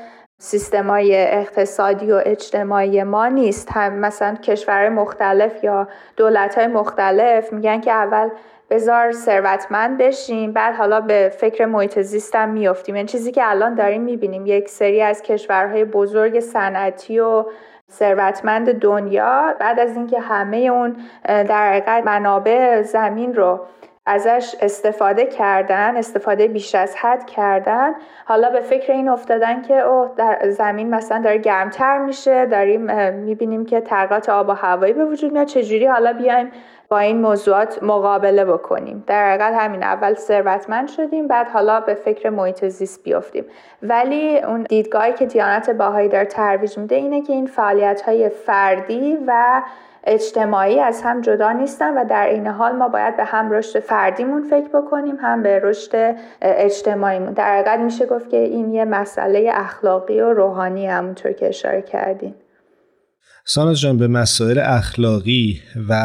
سیستمای 0.43 1.15
اقتصادی 1.15 2.11
و 2.11 2.21
اجتماعی 2.25 3.03
ما 3.03 3.27
نیست. 3.27 3.71
هم 3.71 3.93
مثلا 3.93 4.35
کشورهای 4.35 4.89
مختلف 4.89 5.63
یا 5.63 5.87
دولتهای 6.17 6.67
مختلف 6.67 7.53
میگن 7.53 7.81
که 7.81 7.91
اول 7.91 8.29
بذار 8.69 9.11
ثروتمند 9.11 9.97
بشیم 9.97 10.53
بعد 10.53 10.75
حالا 10.75 11.01
به 11.01 11.33
فکر 11.37 11.65
محیط 11.65 11.99
زیستم 11.99 12.49
میافتیم. 12.49 12.95
این 12.95 12.99
یعنی 12.99 13.07
چیزی 13.07 13.31
که 13.31 13.49
الان 13.49 13.75
داریم 13.75 14.01
می‌بینیم 14.01 14.45
یک 14.45 14.69
سری 14.69 15.01
از 15.01 15.21
کشورهای 15.21 15.85
بزرگ 15.85 16.39
صنعتی 16.39 17.19
و 17.19 17.45
ثروتمند 17.91 18.73
دنیا 18.73 19.55
بعد 19.59 19.79
از 19.79 19.95
اینکه 19.95 20.19
همه 20.19 20.57
اون 20.57 20.95
در 21.25 21.69
حقیقت 21.69 22.03
منابع 22.05 22.81
زمین 22.81 23.35
رو 23.35 23.59
ازش 24.05 24.55
استفاده 24.61 25.25
کردن 25.25 25.97
استفاده 25.97 26.47
بیش 26.47 26.75
از 26.75 26.95
حد 26.95 27.25
کردن. 27.25 27.93
حالا 28.25 28.49
به 28.49 28.59
فکر 28.59 28.93
این 28.93 29.09
افتادن 29.09 29.61
که 29.61 29.79
اوه 29.79 30.11
در 30.17 30.49
زمین 30.49 30.89
مثلا 30.89 31.21
داره 31.21 31.37
گرمتر 31.37 31.97
میشه 31.97 32.45
داریم 32.45 33.11
می‌بینیم 33.11 33.65
که 33.65 33.81
تغییرات 33.81 34.29
آب 34.29 34.49
و 34.49 34.51
هوایی 34.51 34.93
به 34.93 35.05
وجود 35.05 35.31
میاد. 35.31 35.47
چجوری 35.47 35.85
حالا 35.85 36.13
بیایم 36.13 36.51
با 36.89 36.99
این 36.99 37.21
موضوعات 37.21 37.83
مقابله 37.83 38.45
بکنیم؟ 38.45 39.03
در 39.07 39.29
حقیقت 39.29 39.53
همین 39.53 39.83
اول 39.83 40.13
ثروتمند 40.13 40.87
شدیم 40.87 41.27
بعد 41.27 41.47
حالا 41.47 41.79
به 41.79 41.93
فکر 41.93 42.29
محیط 42.29 42.65
زیست 42.65 43.03
بیافتیم 43.03 43.45
ولی 43.83 44.39
اون 44.39 44.63
دیدگاهی 44.63 45.13
که 45.13 45.25
دیانت 45.25 45.69
باهایی 45.69 46.09
داره 46.09 46.25
ترویج 46.25 46.77
میده 46.77 46.95
اینه 46.95 47.21
که 47.21 47.33
این 47.33 47.45
فعالیت 47.45 48.01
های 48.01 48.29
فردی 48.29 49.17
و 49.27 49.61
اجتماعی 50.03 50.79
از 50.79 51.01
هم 51.01 51.21
جدا 51.21 51.51
نیستن 51.51 51.97
و 51.97 52.05
در 52.09 52.27
این 52.29 52.47
حال 52.47 52.75
ما 52.75 52.87
باید 52.87 53.17
به 53.17 53.25
هم 53.25 53.51
رشد 53.51 53.79
فردیمون 53.79 54.43
فکر 54.43 54.67
بکنیم 54.67 55.15
هم 55.21 55.43
به 55.43 55.59
رشد 55.63 56.15
اجتماعیمون. 56.41 57.33
در 57.33 57.55
حقیقت 57.55 57.79
میشه 57.79 58.05
گفت 58.05 58.29
که 58.29 58.37
این 58.37 58.71
یه 58.73 58.85
مسئله 58.85 59.49
اخلاقی 59.53 60.21
و 60.21 60.33
روحانی 60.33 60.87
همونطور 60.87 61.31
که 61.31 61.47
اشاره 61.47 61.81
کردیم 61.81 62.35
ساناز 63.45 63.79
جان 63.79 63.97
به 63.97 64.07
مسائل 64.07 64.59
اخلاقی 64.59 65.61
و 65.89 66.03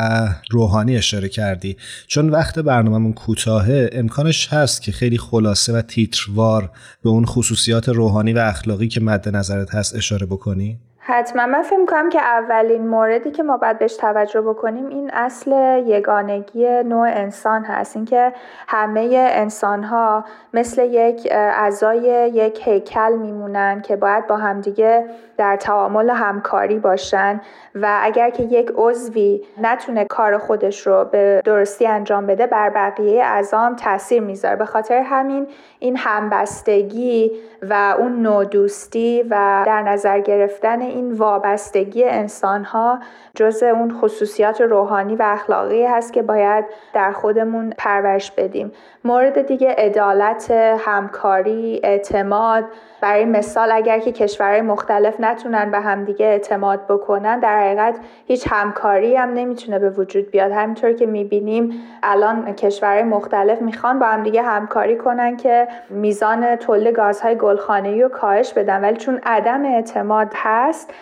روحانی 0.50 0.96
اشاره 0.96 1.28
کردی. 1.28 1.76
چون 2.06 2.30
وقت 2.30 2.58
برنامهمون 2.58 3.12
کوتاهه 3.12 3.90
امکانش 3.92 4.48
هست 4.52 4.82
که 4.82 4.92
خیلی 4.92 5.18
خلاصه 5.18 5.72
و 5.72 5.82
تیتروار 5.82 6.70
به 7.02 7.10
اون 7.10 7.24
خصوصیات 7.24 7.88
روحانی 7.88 8.32
و 8.32 8.38
اخلاقی 8.38 8.88
که 8.88 9.00
مد 9.00 9.36
نظرت 9.36 9.74
هست 9.74 9.96
اشاره 9.96 10.26
بکنی؟ 10.26 10.78
حتما. 11.08 11.46
من 11.46 11.62
فکر 11.62 11.84
کنم 11.84 12.08
که 12.08 12.22
اولین 12.22 12.88
موردی 12.88 13.30
که 13.30 13.42
ما 13.42 13.56
باید 13.56 13.78
بهش 13.78 13.96
توجه 13.96 14.40
بکنیم 14.40 14.86
این 14.86 15.10
اصل 15.12 15.52
یگانگی 15.86 16.82
نوع 16.82 17.08
انسان 17.08 17.64
هست. 17.64 17.96
اینکه 17.96 18.32
همه 18.68 19.28
انسان 19.30 19.82
ها 19.82 20.24
مثل 20.54 20.82
یک 20.82 21.28
اعضای 21.30 22.30
یک 22.34 22.68
هیکل 22.68 23.12
میمونن 23.12 23.82
که 23.82 23.96
باید 23.96 24.26
با 24.26 24.36
همدیگه 24.36 25.04
در 25.36 25.56
تعامل 25.56 26.10
همکاری 26.10 26.78
باشن 26.78 27.40
و 27.74 27.98
اگر 28.02 28.30
که 28.30 28.42
یک 28.42 28.72
عضوی 28.74 29.44
نتونه 29.62 30.04
کار 30.04 30.38
خودش 30.38 30.86
رو 30.86 31.04
به 31.04 31.42
درستی 31.44 31.86
انجام 31.86 32.26
بده 32.26 32.46
بر 32.46 32.70
بقیه 32.70 33.24
اعضام 33.24 33.76
تاثیر 33.76 34.22
می‌ذاره. 34.22 34.56
به 34.56 34.64
خاطر 34.64 35.00
همین 35.00 35.46
این 35.78 35.96
همبستگی 35.96 37.32
و 37.62 37.94
اون 37.98 38.22
نودوستی 38.22 39.22
و 39.30 39.62
در 39.66 39.82
نظر 39.82 40.20
گرفتن 40.20 40.80
این 40.96 41.12
وابستگی 41.12 42.04
انسان 42.04 42.64
ها 42.64 42.98
جزء 43.36 43.66
اون 43.66 43.90
خصوصیات 44.00 44.60
روحانی 44.60 45.16
و 45.16 45.22
اخلاقی 45.26 45.84
هست 45.84 46.12
که 46.12 46.22
باید 46.22 46.64
در 46.92 47.12
خودمون 47.12 47.72
پرورش 47.78 48.30
بدیم. 48.30 48.72
مورد 49.04 49.46
دیگه 49.46 49.74
عدالت 49.78 50.50
همکاری 50.78 51.80
اعتماد. 51.84 52.64
برای 53.00 53.24
مثال 53.24 53.72
اگر 53.72 53.98
که 53.98 54.12
کشورهای 54.12 54.60
مختلف 54.60 55.20
نتونن 55.20 55.70
به 55.70 55.80
همدیگه 55.80 56.26
اعتماد 56.26 56.86
بکنن 56.86 57.40
در 57.40 57.60
حقیقت 57.60 57.94
هیچ 58.26 58.46
همکاری 58.50 59.16
هم 59.16 59.32
نمی‌تونه 59.32 59.78
به 59.78 59.90
وجود 59.90 60.30
بیاد. 60.30 60.52
همینطور 60.52 60.92
که 60.92 61.06
می‌بینیم 61.06 61.72
الان 62.02 62.54
کشورهای 62.54 63.02
مختلف 63.02 63.62
می‌خوان 63.62 63.98
با 63.98 64.06
همدیگه 64.06 64.42
همکاری 64.42 64.96
کنن 64.96 65.36
که 65.36 65.68
میزان 65.90 66.56
تولید 66.56 66.94
گازهای 66.94 67.34
گلخانه‌ای 67.34 68.02
رو 68.02 68.08
کاهش 68.08 68.52
بدن. 68.52 68.84
ولی 68.84 68.96
چون 68.96 69.20
عدم 69.26 69.64
اعتماد 69.64 70.32
هست 70.34 70.94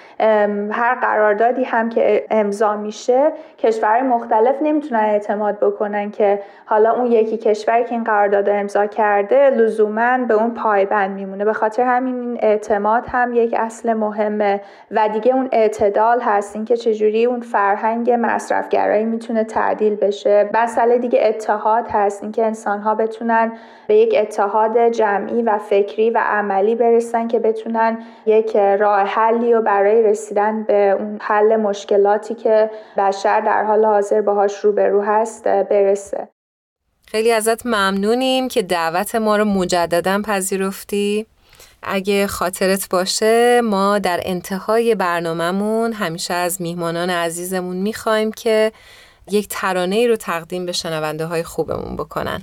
هر 0.70 0.94
قراردادی 0.94 1.64
هم 1.64 1.88
که 1.88 2.23
امضا 2.30 2.76
میشه 2.76 3.32
کشورهای 3.58 4.02
مختلف 4.02 4.54
نمی‌تونن 4.62 5.00
اعتماد 5.00 5.60
بکنن 5.60 6.10
که 6.10 6.42
حالا 6.64 6.92
اون 6.92 7.06
یکی 7.06 7.37
کشوری 7.37 7.84
که 7.84 7.92
این 7.92 8.04
قرارداد 8.04 8.48
امضا 8.48 8.87
کرده 8.87 9.50
لزوما 9.50 10.18
به 10.28 10.34
اون 10.34 10.54
پایبند 10.54 11.10
میمونه. 11.10 11.44
به 11.44 11.52
خاطر 11.52 11.82
همین 11.82 12.20
این 12.20 12.38
اعتماد 12.42 13.04
هم 13.08 13.34
یک 13.34 13.54
اصل 13.58 13.92
مهمه 13.92 14.60
و 14.90 15.08
دیگه 15.08 15.34
اون 15.34 15.48
اعتدال 15.52 16.20
هست. 16.20 16.56
اینکه 16.56 16.76
چجوری 16.76 17.24
اون 17.24 17.40
فرهنگ 17.40 18.16
مصرفگرایی 18.20 19.04
می‌تونه 19.04 19.44
تعدیل 19.44 19.96
بشه. 19.96 20.50
مسئله 20.54 20.98
دیگه 20.98 21.20
اتحاد 21.22 21.88
هست. 21.88 22.22
اینکه 22.22 22.46
انسان 22.46 22.80
ها 22.80 22.94
بتونن 22.94 23.52
به 23.87 23.94
یک 23.94 24.14
اتحاد 24.18 24.88
جمعی 24.88 25.42
و 25.42 25.58
فکری 25.58 26.10
و 26.10 26.18
عملی 26.26 26.74
برسن 26.74 27.28
که 27.28 27.38
بتونن 27.38 27.98
یک 28.26 28.56
راه 28.56 29.00
حلی 29.00 29.54
و 29.54 29.62
برای 29.62 30.02
رسیدن 30.02 30.62
به 30.62 30.90
اون 30.90 31.18
حل 31.20 31.56
مشکلاتی 32.14 32.35
که 32.35 32.70
بشر 32.96 33.40
در 33.40 33.64
حال 33.64 33.85
حاضر 33.85 34.20
باهاش 34.20 34.59
روبرو 34.59 35.03
هست 35.03 35.44
برسه. 35.44 36.29
خیلی 37.07 37.33
ازت 37.33 37.66
ممنونیم 37.66 38.48
که 38.48 38.62
دعوت 38.62 39.14
ما 39.14 39.37
رو 39.37 39.44
مجددا 39.44 40.22
پذیرفتی. 40.24 41.27
اگه 41.83 42.27
خاطرت 42.27 42.88
باشه 42.88 43.61
ما 43.61 43.98
در 43.98 44.20
انتهای 44.22 44.94
برنامهمون 44.94 45.92
همیشه 45.92 46.35
از 46.35 46.62
میهمانان 46.62 47.11
عزیزمون 47.11 47.77
می‌خوایم 47.77 48.33
که 48.33 48.72
یک 49.31 49.48
ترانه 49.50 49.96
ای 49.96 50.09
رو 50.09 50.16
تقدیم 50.16 50.66
به 50.66 50.72
شنونده 50.72 51.24
های 51.24 51.42
خوبمون 51.42 51.96
بکنن. 51.96 52.42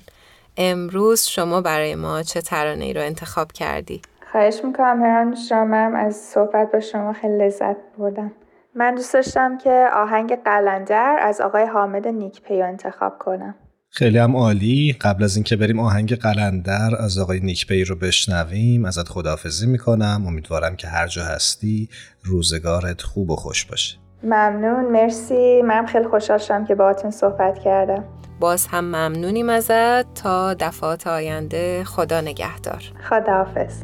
امروز 0.57 1.23
شما 1.23 1.61
برای 1.61 1.95
ما 1.95 2.23
چه 2.23 2.41
ترانه 2.41 2.85
ای 2.85 2.93
رو 2.93 3.01
انتخاب 3.01 3.51
کردی؟ 3.51 4.01
خواهش 4.31 4.61
می‌کنم 4.63 5.03
هران 5.03 5.35
شامم 5.35 5.95
از 5.95 6.15
صحبت 6.15 6.71
با 6.71 6.79
شما 6.79 7.13
خیلی 7.13 7.37
لذت 7.37 7.75
بردم. 7.97 8.31
من 8.75 8.95
دوست 8.95 9.13
داشتم 9.13 9.57
که 9.57 9.85
آهنگ 9.93 10.35
قلندر 10.45 11.17
از 11.21 11.41
آقای 11.41 11.65
حامد 11.65 12.07
نیکپیو 12.07 12.65
انتخاب 12.65 13.17
کنم. 13.19 13.55
خیلی 13.89 14.17
هم 14.17 14.35
عالی. 14.35 14.97
قبل 15.01 15.23
از 15.23 15.35
اینکه 15.35 15.55
بریم 15.55 15.79
آهنگ 15.79 16.15
قلندر 16.15 16.95
از 16.99 17.17
آقای 17.17 17.39
نیکپی 17.39 17.83
رو 17.83 17.95
بشنویم 17.95 18.85
ازت 18.85 19.09
خداحافظی 19.09 19.67
می‌کنم. 19.67 20.23
امیدوارم 20.27 20.75
که 20.75 20.87
هر 20.87 21.07
جا 21.07 21.23
هستی 21.23 21.89
روزگارت 22.23 23.01
خوب 23.01 23.29
و 23.29 23.35
خوش 23.35 23.65
باشه. 23.65 23.97
ممنون. 24.23 24.91
مرسی. 24.91 25.61
من 25.61 25.85
خیلی 25.85 26.07
خوشحال 26.07 26.37
شدم 26.37 26.65
که 26.65 26.75
باهاتون 26.75 27.11
صحبت 27.11 27.59
کردم. 27.59 28.03
باز 28.39 28.67
هم 28.67 28.85
ممنونیم 28.85 29.49
ازت. 29.49 30.13
تا 30.13 30.53
دفعات 30.53 31.07
آینده 31.07 31.83
خدا 31.83 32.21
نگهدار. 32.21 32.83
خداحافظ. 33.09 33.83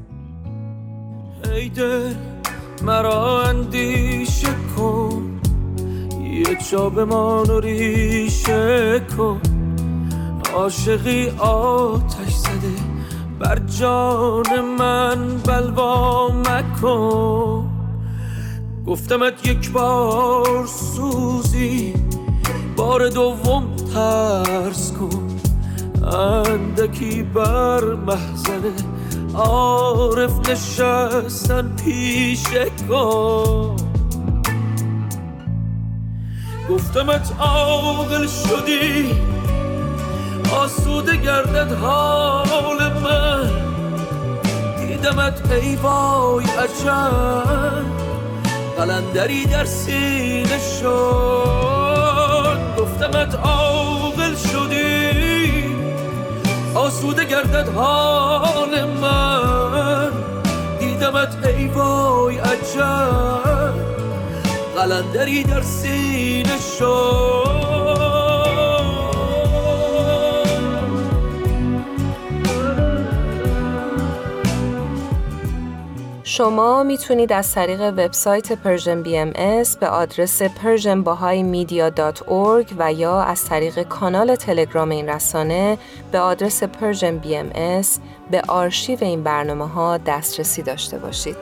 مرا 2.83 3.43
اندیشه 3.43 4.47
کن. 4.77 5.39
یه 6.23 6.57
جا 6.71 6.89
به 6.89 7.05
ما 7.05 7.43
ریشه 7.43 9.01
کن. 9.17 9.41
عاشقی 10.53 11.29
آتش 11.39 12.33
زده. 12.33 12.73
بر 13.39 13.59
جان 13.59 14.61
من 14.79 15.37
بلوا 15.37 16.29
مکن. 16.29 17.69
گفتمت 18.87 19.47
یک 19.47 19.71
بار 19.71 20.65
سوزی. 20.65 21.93
بار 22.75 23.09
دوم 23.09 23.75
ترس 23.93 24.91
کن. 24.91 25.27
اندکی 26.07 27.23
بر 27.23 27.93
محزن 27.93 28.61
عارف 29.35 30.49
نشستن 30.49 31.75
پیش 31.85 32.43
کن 32.89 33.75
گفتمت 36.69 37.33
عاقل 37.39 38.27
شدی 38.27 39.15
آسوده 40.51 41.17
گردد 41.17 41.71
حال 41.73 42.93
من. 43.03 43.51
دیدمت 44.87 45.51
ای 45.51 45.75
وای 45.75 46.45
عجب 46.45 47.85
قلندری 48.77 49.45
در 49.45 49.65
سینه 49.65 50.59
شد. 50.81 52.57
گفتمت 52.77 53.35
عاقل 53.35 54.35
شدی 54.35 55.07
آسوده 56.75 57.25
گردد 57.25 57.69
حال 57.75 58.83
من 58.85 58.96
دیدمت 61.07 61.45
ای 61.45 61.67
وای 61.67 62.37
عجب. 62.37 63.73
قلندری 64.75 65.43
در 65.43 65.61
سینه 65.61 66.57
شد. 66.79 67.46
شما 76.37 76.83
می‌تونید 76.83 77.33
از 77.33 77.51
طریق 77.51 77.81
وبسایت 77.81 78.53
Persian 78.53 79.03
BM 79.03 79.31
به 79.79 79.87
آدرس 79.87 80.43
persianbahaimedia.org 80.43 82.73
و 82.77 82.93
یا 82.93 83.21
از 83.21 83.45
طریق 83.45 83.83
کانال 83.83 84.35
تلگرام 84.35 84.89
این 84.89 85.09
رسانه 85.09 85.77
به 86.11 86.19
آدرس 86.19 86.63
Persian 86.63 87.17
BM 87.17 87.81
به 88.31 88.41
آرشیو 88.47 88.97
این 89.01 89.23
برنامه 89.23 89.67
ها 89.67 89.97
دسترسی 89.97 90.61
داشته 90.61 90.97
باشید. 90.97 91.37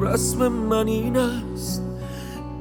رسم 0.00 0.48
من 0.48 0.88
این 0.88 1.16
است 1.16 1.85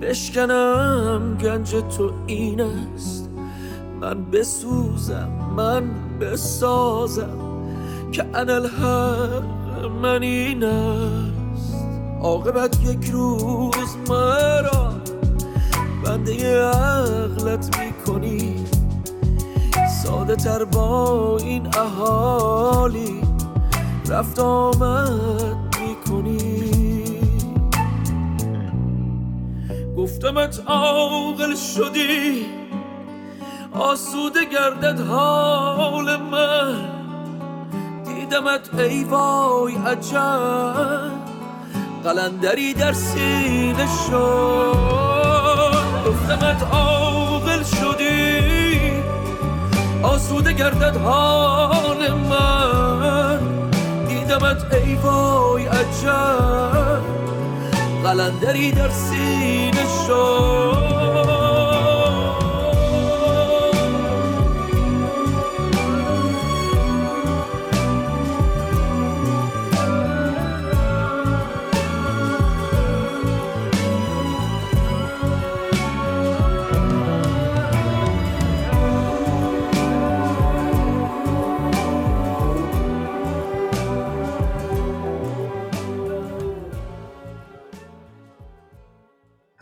بشکنم 0.05 1.37
گنج 1.41 1.75
تو 1.97 2.11
این 2.27 2.61
است. 2.61 3.29
من 4.01 4.25
بسوزم 4.31 5.29
من 5.57 5.83
بسازم 6.19 7.37
که 8.11 8.25
انالحق 8.33 9.43
من 10.01 10.23
این 10.23 10.63
است. 10.63 11.75
عاقبت 12.21 12.83
یک 12.83 13.09
روز 13.09 13.95
مرا 14.09 14.93
بنده 16.05 16.61
عقلت 16.61 17.79
می‌کنی. 17.79 18.65
ساده 20.03 20.35
تر 20.35 20.63
با 20.63 21.37
این 21.37 21.67
احالی 21.77 23.21
رفت 24.09 24.39
آمد 24.39 25.64
گفتمت 30.05 30.61
عاقل 30.67 31.55
شدی. 31.55 32.45
آسوده 33.73 34.45
گردد 34.45 34.99
حال 35.07 36.15
من. 36.15 36.75
دیدمت 38.05 38.79
ای 38.79 39.03
وای 39.03 39.75
عجب. 39.75 41.11
قلندری 42.03 42.73
در 42.73 42.93
سینه 42.93 43.87
شد. 44.07 44.77
گفتمت 46.07 46.63
عاقل 46.71 47.63
شدی. 47.63 48.91
آسوده 50.03 50.53
گردد 50.53 50.97
حال 50.97 52.11
من. 52.11 53.39
دیدمت 54.07 54.73
ای 54.73 54.95
وای 54.95 55.65
عجب. 55.65 57.34
قلندری 58.05 58.71
در 58.71 58.89
سینه 58.89 59.85
شد. 60.07 61.04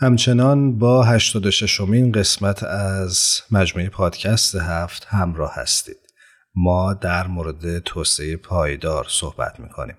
همچنان 0.04 0.78
با 0.78 1.04
86 1.04 1.82
مین 1.82 2.12
قسمت 2.12 2.64
از 2.64 3.42
مجموعه 3.52 3.90
پادکست 3.90 4.56
هفت 4.56 5.06
همراه 5.10 5.52
هستید. 5.56 5.98
ما 6.56 6.94
در 6.94 7.28
مورد 7.28 7.80
توسعه 7.80 8.36
پایدار 8.36 9.06
صحبت 9.10 9.60
می‌کنیم. 9.60 9.96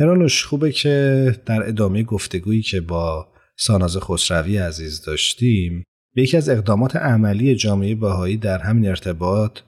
هرانوش 0.00 0.44
خوبه 0.44 0.72
که 0.72 1.36
در 1.46 1.68
ادامه 1.68 2.02
گفتگویی 2.02 2.62
که 2.62 2.80
با 2.80 3.28
ساناز 3.56 3.96
خسروی 3.96 4.58
عزیز 4.58 5.02
داشتیم 5.02 5.84
به 6.14 6.22
یکی 6.22 6.36
از 6.36 6.48
اقدامات 6.48 6.96
عملی 6.96 7.54
جامعه 7.54 7.94
باهایی 7.94 8.36
در 8.36 8.58
همین 8.58 8.88
ارتباط 8.88 9.58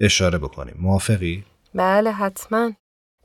اشاره 0.00 0.38
بکنیم. 0.38 0.74
موافقی؟ 0.78 1.44
بله 1.74 2.10
حتما. 2.10 2.72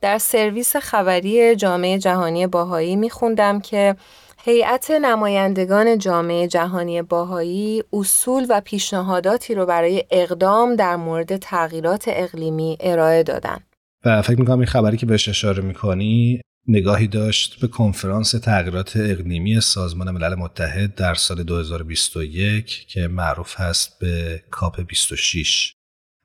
در 0.02 0.18
سرویس 0.18 0.76
خبری 0.76 1.56
جامعه 1.56 2.00
جهانی 2.00 2.48
باهایی 2.48 2.96
میخوندم 2.96 3.60
که 3.60 3.96
هیئت 4.44 4.92
نمایندگان 4.92 5.98
جامعه 5.98 6.48
جهانی 6.48 7.02
باهایی 7.02 7.84
اصول 7.94 8.46
و 8.50 8.62
پیشنهاداتی 8.66 9.56
رو 9.56 9.66
برای 9.66 10.04
اقدام 10.12 10.76
در 10.76 10.96
مورد 10.96 11.38
تغییرات 11.38 12.06
اقلیمی 12.08 12.78
ارائه 12.80 13.24
دادن. 13.24 13.60
و 14.06 14.22
فکر 14.22 14.40
می‌کنم 14.40 14.58
این 14.58 14.68
خبری 14.68 14.98
که 14.98 15.06
بهش 15.06 15.30
اشاره 15.30 15.64
می‌کنی 15.64 16.42
نگاهی 16.68 17.08
داشت 17.08 17.60
به 17.60 17.68
کنفرانس 17.68 18.32
تغییرات 18.32 18.98
اقلیمی 18.98 19.62
سازمان 19.62 20.12
ملل 20.12 20.36
متحد 20.36 20.96
در 20.96 21.14
سال 21.14 21.44
2021 21.44 22.88
که 22.88 23.08
معروف 23.08 23.60
هست 23.60 24.00
به 24.00 24.44
کاپ 24.52 24.82
26 24.82 25.74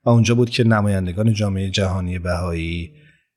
و 0.07 0.11
اونجا 0.11 0.35
بود 0.35 0.51
که 0.51 0.65
نمایندگان 0.65 1.33
جامعه 1.33 1.71
جهانی 1.71 2.19
بهایی 2.19 2.93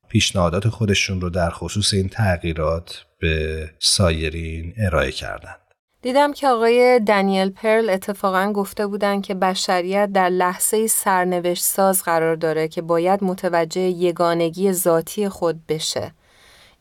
پیشنهادات 0.09 0.69
خودشون 0.69 1.21
رو 1.21 1.29
در 1.29 1.49
خصوص 1.49 1.93
این 1.93 2.09
تغییرات 2.09 3.05
به 3.25 3.69
سایرین 3.79 4.73
ارائه 4.77 5.11
کردند. 5.11 5.59
دیدم 6.01 6.33
که 6.33 6.47
آقای 6.47 6.99
دنیل 6.99 7.49
پرل 7.49 7.89
اتفاقا 7.89 8.51
گفته 8.55 8.88
بودند 8.88 9.23
که 9.23 9.33
بشریت 9.33 10.09
در 10.13 10.29
لحظه 10.29 10.88
سرنوشت 10.88 11.63
ساز 11.63 12.03
قرار 12.03 12.35
داره 12.35 12.67
که 12.67 12.81
باید 12.81 13.23
متوجه 13.23 13.81
یگانگی 13.81 14.71
ذاتی 14.71 15.29
خود 15.29 15.65
بشه. 15.67 16.11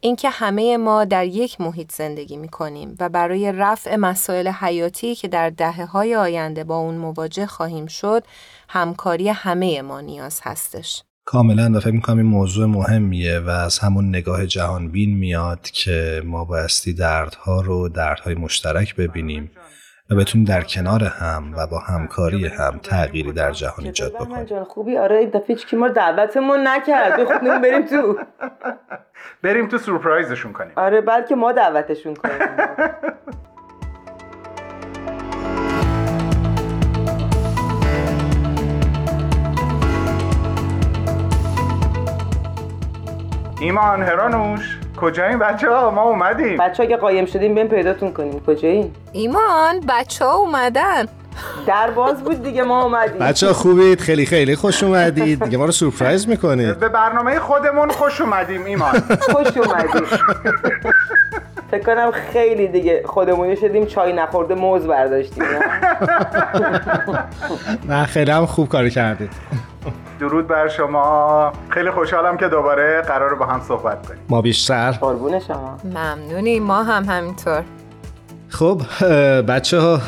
اینکه 0.00 0.30
همه 0.30 0.76
ما 0.76 1.04
در 1.04 1.26
یک 1.26 1.60
محیط 1.60 1.92
زندگی 1.92 2.36
می 2.36 2.48
کنیم 2.48 2.96
و 3.00 3.08
برای 3.08 3.52
رفع 3.52 3.96
مسائل 3.96 4.48
حیاتی 4.48 5.14
که 5.14 5.28
در 5.28 5.50
دهه 5.50 5.84
های 5.84 6.16
آینده 6.16 6.64
با 6.64 6.76
اون 6.76 6.94
مواجه 6.94 7.46
خواهیم 7.46 7.86
شد 7.86 8.24
همکاری 8.68 9.28
همه 9.28 9.82
ما 9.82 10.00
نیاز 10.00 10.40
هستش. 10.42 11.02
کاملا 11.24 11.70
و 11.74 11.80
فکر 11.80 11.90
می‌کنم 11.94 12.16
این 12.16 12.26
موضوع 12.26 12.66
مهمیه 12.66 13.38
و 13.38 13.48
از 13.48 13.78
همون 13.78 14.08
نگاه 14.08 14.46
جهانبین 14.46 15.18
میاد 15.18 15.60
که 15.62 16.22
ما 16.24 16.44
بایستی 16.44 16.94
دردها 16.94 17.60
رو 17.60 17.88
دردهای 17.88 18.34
مشترک 18.34 18.96
ببینیم 18.96 19.50
و 20.10 20.16
بتونیم 20.16 20.46
در 20.46 20.62
کنار 20.62 21.04
هم 21.04 21.54
و 21.56 21.66
با 21.66 21.78
همکاری 21.78 22.46
هم 22.46 22.78
تغییری 22.82 23.32
در 23.32 23.52
جهان 23.52 23.86
ایجاد 23.86 24.14
بکنیم. 24.14 24.44
جان 24.44 24.64
خوبی؟ 24.64 24.96
آره 24.96 25.16
این 25.16 25.30
دفعه 25.30 25.56
کی 25.56 25.76
ما 25.76 25.88
دعوتمون 25.88 26.68
نکرد. 26.68 27.20
بخونیم 27.20 27.60
بریم 27.60 27.86
تو. 27.86 28.18
بریم 29.42 29.68
تو 29.68 29.78
سورپرایزشون 29.78 30.52
کنیم. 30.52 30.72
آره 30.76 31.00
بلکه 31.00 31.34
ما 31.34 31.52
دعوتشون 31.52 32.14
کنیم. 32.14 32.38
ایمان 43.64 44.02
هرانوش 44.02 44.78
کجایین 45.00 45.38
بچه 45.38 45.70
ها 45.70 45.90
ما 45.90 46.02
اومدیم. 46.02 46.56
بچه 46.56 46.82
ها 46.82 46.88
که 46.88 46.96
قایم 46.96 47.26
شدیم 47.26 47.54
بیم 47.54 47.68
پیداتون 47.68 48.12
کنیم. 48.12 48.40
کجایین 48.46 48.90
ایمان 49.12 49.80
بچه 49.88 50.24
ها 50.24 50.34
اومدن. 50.34 51.06
در 51.66 51.90
باز 51.90 52.24
بود 52.24 52.42
دیگه 52.42 52.62
ما 52.62 52.82
اومدیم. 52.82 53.18
بچه 53.18 53.46
ها 53.46 53.52
خوبید؟ 53.52 54.00
خیلی 54.00 54.26
خیلی 54.26 54.56
خوش 54.56 54.82
اومدید. 54.82 55.44
دیگه 55.44 55.58
ما 55.58 55.64
رو 55.64 55.72
سورپرایز 55.72 56.28
می‌کنید. 56.28 56.78
به 56.78 56.88
برنامه 56.88 57.38
خودمون 57.38 57.90
خوش 57.90 58.20
اومدیم 58.20 58.64
ایمان. 58.64 58.92
خوش 59.32 59.56
اومدیم. 59.56 60.06
فکر 61.74 61.94
کنم 61.94 62.10
خیلی 62.10 62.68
دیگه 62.68 63.02
خودمونی 63.06 63.56
شدیم 63.56 63.86
چای 63.86 64.12
نخورده 64.12 64.54
موز 64.54 64.86
برداشتیم. 64.86 65.44
نه 67.88 68.04
خیلی 68.04 68.30
هم 68.30 68.46
خوب 68.46 68.68
کاری 68.68 68.90
کردید 68.90 69.30
درود 70.20 70.46
بر 70.46 70.68
شما. 70.68 71.52
خیلی 71.68 71.90
خوشحالم 71.90 72.36
که 72.36 72.48
دوباره 72.48 73.02
قرار 73.02 73.34
با 73.34 73.46
هم 73.46 73.60
صحبت 73.60 74.06
کنیم. 74.06 74.20
ما 74.28 74.42
بیشتر. 74.42 74.90
قربون 74.90 75.40
شما. 75.40 75.76
ممنونی 75.84 76.60
ما 76.60 76.82
هم 76.82 77.04
همینطور. 77.04 77.62
خب 78.48 78.82
بچه 79.48 79.80
ها 79.80 80.00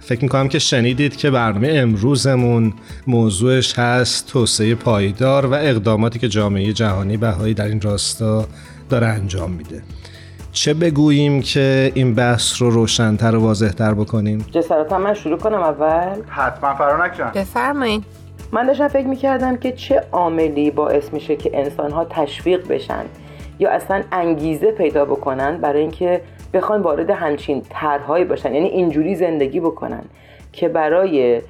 فکر 0.00 0.22
می‌کنم 0.22 0.48
که 0.48 0.58
شنیدید 0.58 1.16
که 1.16 1.30
برنامه 1.30 1.72
امروزمون 1.74 2.72
موضوعش 3.06 3.78
هست 3.78 4.32
توسعه 4.32 4.74
پایدار 4.74 5.46
و 5.46 5.54
اقداماتی 5.54 6.18
که 6.18 6.28
جامعه 6.28 6.72
جهانی 6.72 7.16
بهایی 7.16 7.54
در 7.54 7.64
این 7.64 7.80
راستا 7.80 8.44
داره 8.90 9.06
انجام 9.06 9.50
میده. 9.50 9.82
چه 10.52 10.74
بگوییم 10.74 11.42
که 11.42 11.92
این 11.94 12.14
بحث 12.14 12.62
رو 12.62 12.70
روشنتر 12.70 13.36
و 13.36 13.40
واضحتر 13.40 13.94
بکنیم؟ 13.94 14.46
جسارتا 14.50 14.98
من 14.98 15.14
شروع 15.14 15.38
کنم 15.38 15.62
اول. 15.62 16.22
حتما 16.28 16.74
فرانک 16.74 17.18
جان 17.18 17.30
بفرمایید 17.34 18.04
من 18.52 18.66
داشتم 18.66 18.88
فکر 18.88 19.06
می‌کردم 19.06 19.56
که 19.56 19.72
چه 19.72 20.02
عاملی 20.12 20.70
باعث 20.70 21.12
میشه 21.12 21.36
که 21.36 21.50
انسانها 21.54 22.04
تشویق 22.04 22.68
بشن 22.68 23.04
یا 23.58 23.70
اصلا 23.70 24.02
انگیزه 24.12 24.72
پیدا 24.72 25.04
بکنن 25.04 25.56
برای 25.56 25.80
اینکه 25.80 26.20
بخوان 26.54 26.82
وارد 26.82 27.10
همچین 27.10 27.62
طرحهایی 27.70 28.24
باشن 28.24 28.54
یعنی 28.54 28.68
اینجوری 28.68 29.14
زندگی 29.14 29.60
بکنن 29.60 30.02
که 30.52 30.68
برای 30.68 31.42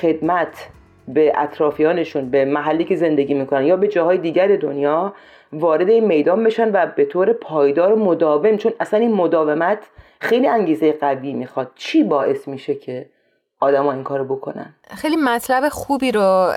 خدمت 0.00 0.68
به 1.08 1.32
اطرافیانشون 1.36 2.30
به 2.30 2.44
محلی 2.44 2.84
که 2.84 2.96
زندگی 2.96 3.34
می‌کنن 3.34 3.64
یا 3.64 3.76
به 3.76 3.88
جاهای 3.88 4.18
دیگر 4.18 4.56
دنیا 4.56 5.14
وارد 5.60 5.90
این 5.90 6.04
میدان 6.04 6.44
بشن 6.44 6.70
و 6.72 6.86
به 6.86 7.04
طور 7.04 7.32
پایدار 7.32 7.92
و 7.92 7.96
مداوم 7.96 8.56
چون 8.56 8.72
اصلا 8.80 9.00
این 9.00 9.12
مداومت 9.12 9.78
خیلی 10.20 10.48
انگیزه 10.48 10.92
قوی 10.92 11.32
می‌خواد. 11.32 11.70
چی 11.74 12.02
باعث 12.02 12.48
میشه 12.48 12.74
که 12.74 13.06
آدما 13.60 13.92
این 13.92 14.02
کارو 14.02 14.24
بکنن؟ 14.24 14.74
خیلی 14.96 15.16
مطلب 15.16 15.68
خوبی 15.68 16.12
رو 16.12 16.52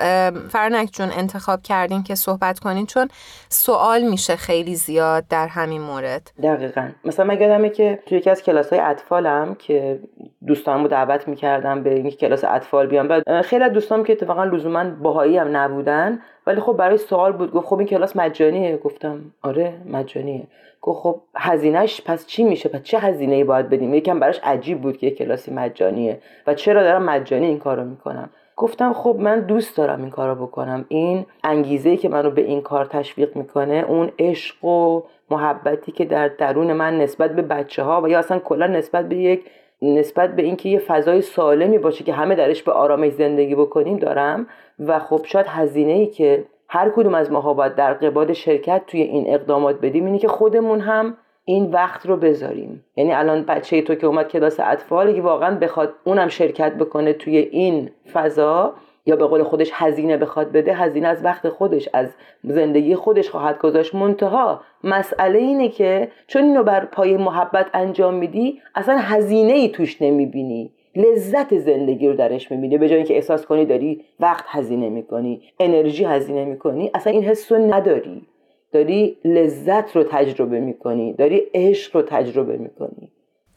فرانک 0.48 0.88
جون 0.92 1.08
انتخاب 1.18 1.62
کردین 1.62 2.02
که 2.02 2.14
صحبت 2.14 2.58
کنین 2.58 2.86
چون 2.86 3.08
سوال 3.48 4.02
میشه 4.02 4.36
خیلی 4.36 4.74
زیاد 4.74 5.24
در 5.30 5.46
همین 5.46 5.82
مورد. 5.82 6.30
دقیقا. 6.42 6.88
مثلا 7.04 7.26
من 7.26 7.40
یادمه 7.40 7.68
که 7.68 7.98
توی 8.06 8.18
یکی 8.18 8.30
از 8.30 8.42
کلاس 8.42 8.72
های 8.72 8.80
اطفالم 8.80 9.54
که 9.54 10.00
دوستانمو 10.46 10.88
دعوت 10.88 11.28
می‌کردم 11.28 11.82
به 11.82 11.94
اینکه 11.94 12.16
کلاس 12.16 12.44
اطفال 12.44 12.86
بیام 12.86 13.06
و 13.10 13.42
خیلی 13.42 13.64
از 13.64 13.72
دوستانم 13.72 14.04
که 14.04 14.12
اتفاقا 14.12 14.44
لزوما 14.44 14.84
بهایی 14.84 15.38
هم 15.38 15.56
نبودن 15.56 16.20
ولی 16.48 16.60
خب 16.60 16.72
براش 16.72 16.98
سوال 16.98 17.32
بود 17.32 17.52
گفت 17.52 17.66
خب 17.66 17.78
این 17.78 17.88
کلاس 17.88 18.16
مجانیه. 18.16 18.76
گفتم 18.76 19.20
آره 19.42 19.74
مجانیه. 19.86 20.42
گفت 20.82 21.00
خب 21.00 21.20
هزینهش 21.36 22.00
پس 22.00 22.26
چی 22.26 22.44
میشه؟ 22.44 22.68
پس 22.68 22.82
چه 22.82 22.98
هزینه 22.98 23.34
ای 23.34 23.44
باید 23.44 23.68
بدیم؟ 23.68 23.94
یکم 23.94 24.20
براش 24.20 24.40
عجیب 24.42 24.80
بود 24.80 24.96
که 24.96 25.06
یه 25.06 25.14
کلاسی 25.14 25.50
مجانیه. 25.50 26.18
و 26.46 26.54
چرا 26.54 26.82
دارم 26.82 27.02
مجانی 27.02 27.46
این 27.46 27.58
کارو 27.58 27.84
می‌کنم؟ 27.84 28.30
گفتم 28.56 28.92
خب 28.92 29.16
من 29.18 29.40
دوست 29.40 29.76
دارم 29.76 30.00
این 30.00 30.10
کارو 30.10 30.46
بکنم. 30.46 30.84
این 30.88 31.26
انگیزه 31.44 31.96
که 31.96 32.08
منو 32.08 32.30
به 32.30 32.42
این 32.42 32.60
کار 32.60 32.84
تشویق 32.84 33.36
می‌کنه 33.36 33.84
اون 33.88 34.10
عشق 34.18 34.64
و 34.64 35.02
محبتی 35.30 35.92
که 35.92 36.04
در 36.04 36.28
درون 36.28 36.72
من 36.72 36.98
نسبت 36.98 37.34
به 37.34 37.42
بچه 37.42 37.82
ها 37.82 38.02
و 38.02 38.08
یا 38.08 38.18
اصلا 38.18 38.38
کلا 38.38 38.66
نسبت 38.66 39.08
به 39.08 39.16
یک 39.16 39.44
نسبت 39.82 40.36
به 40.36 40.42
اینکه 40.42 40.68
یه 40.68 40.78
فضای 40.78 41.22
سالمی 41.22 41.78
باشه 41.78 42.04
که 42.04 42.12
همه 42.12 42.34
درش 42.34 42.62
به 42.62 42.72
آرامش 42.72 43.12
زندگی 43.12 43.54
بکنیم 43.54 43.96
دارم 43.96 44.46
و 44.78 44.98
خب 44.98 45.20
شاید 45.24 45.46
هزینه 45.46 45.92
ای 45.92 46.06
که 46.06 46.44
هر 46.68 46.90
کدوم 46.90 47.14
از 47.14 47.32
ماها 47.32 47.54
باید 47.54 47.74
در 47.74 47.94
قباد 47.94 48.32
شرکت 48.32 48.82
توی 48.86 49.02
این 49.02 49.34
اقدامات 49.34 49.80
بدیم 49.80 50.06
اینه 50.06 50.18
که 50.18 50.28
خودمون 50.28 50.80
هم 50.80 51.16
این 51.44 51.70
وقت 51.70 52.06
رو 52.06 52.16
بذاریم. 52.16 52.84
یعنی 52.96 53.12
الان 53.12 53.42
بچه 53.42 53.82
تو 53.82 53.94
که 53.94 54.06
اومد 54.06 54.28
کلاس 54.28 54.60
اطفال 54.60 55.14
که 55.14 55.22
واقعا 55.22 55.58
بخواد 55.58 55.94
اونم 56.04 56.28
شرکت 56.28 56.74
بکنه 56.74 57.12
توی 57.12 57.36
این 57.36 57.90
فضا 58.12 58.74
یا 59.08 59.16
به 59.16 59.26
قول 59.26 59.42
خودش 59.42 59.70
هزینه 59.72 60.16
بخواد 60.16 60.52
بده 60.52 60.74
هزینه 60.74 61.08
از 61.08 61.24
وقت 61.24 61.48
خودش 61.48 61.88
از 61.92 62.08
زندگی 62.44 62.94
خودش 62.94 63.30
خواهد 63.30 63.58
گذاشت. 63.58 63.94
منتها 63.94 64.60
مسئله 64.84 65.38
اینه 65.38 65.68
که 65.68 66.08
چون 66.26 66.42
اینو 66.42 66.62
بر 66.62 66.84
پای 66.84 67.16
محبت 67.16 67.66
انجام 67.74 68.14
میدی 68.14 68.60
اصلا 68.74 68.98
هزینه 68.98 69.52
ای 69.52 69.68
توش 69.68 70.02
نمی‌بینی. 70.02 70.72
لذت 70.96 71.58
زندگی 71.58 72.08
رو 72.08 72.14
درش 72.14 72.50
می‌بینی. 72.50 72.78
به 72.78 72.88
جای 72.88 72.96
اینکه 72.96 73.14
احساس 73.14 73.46
کنی 73.46 73.66
داری 73.66 74.04
وقت 74.20 74.44
هزینه 74.48 74.88
می‌کنی 74.88 75.42
انرژی 75.60 76.04
هزینه 76.04 76.44
می‌کنی 76.44 76.90
اصلا 76.94 77.12
این 77.12 77.24
حس 77.24 77.52
رو 77.52 77.74
نداری. 77.74 78.26
داری 78.72 79.18
لذت 79.24 79.96
رو 79.96 80.04
تجربه 80.04 80.60
می‌کنی 80.60 81.12
داری 81.12 81.42
عشق 81.54 81.96
رو 81.96 82.02
تجربه 82.02 82.56
می‌کنی. 82.56 83.12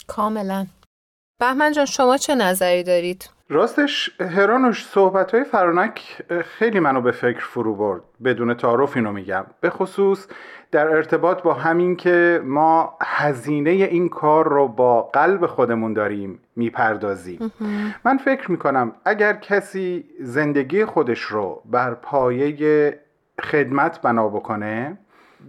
کاملا. 0.08 0.66
بهمن 1.40 1.72
جان 1.72 1.86
شما 1.86 2.18
چه 2.18 2.36
نظری 2.36 2.84
دارید؟ 2.84 3.30
راستش 3.52 4.22
هرانوش 4.22 4.86
صحبت 4.86 5.32
های 5.34 5.44
فرانک 5.44 6.22
خیلی 6.44 6.80
منو 6.80 7.02
به 7.02 7.12
فکر 7.12 7.46
فرو 7.46 7.76
برد 7.76 8.02
بدون 8.24 8.54
تعارف 8.54 8.98
اینو 8.98 9.12
میگم. 9.12 9.46
به 9.62 9.70
خصوص 9.70 10.28
در 10.72 10.88
ارتباط 10.88 11.42
با 11.42 11.54
همین 11.54 11.96
که 11.96 12.42
ما 12.44 12.98
هزینه 13.02 13.70
این 13.70 14.10
کار 14.10 14.50
رو 14.50 14.68
با 14.68 15.02
قلب 15.02 15.46
خودمون 15.46 15.94
داریم 15.94 16.40
می‌پردازیم. 16.56 17.52
من 18.06 18.18
فکر 18.18 18.52
می‌کنم 18.52 18.92
اگر 19.06 19.34
کسی 19.34 20.06
زندگی 20.20 20.86
خودش 20.86 21.22
رو 21.22 21.62
بر 21.66 21.94
پایه 21.94 23.00
خدمت 23.42 24.02
بنا 24.02 24.28
بکنه 24.28 24.98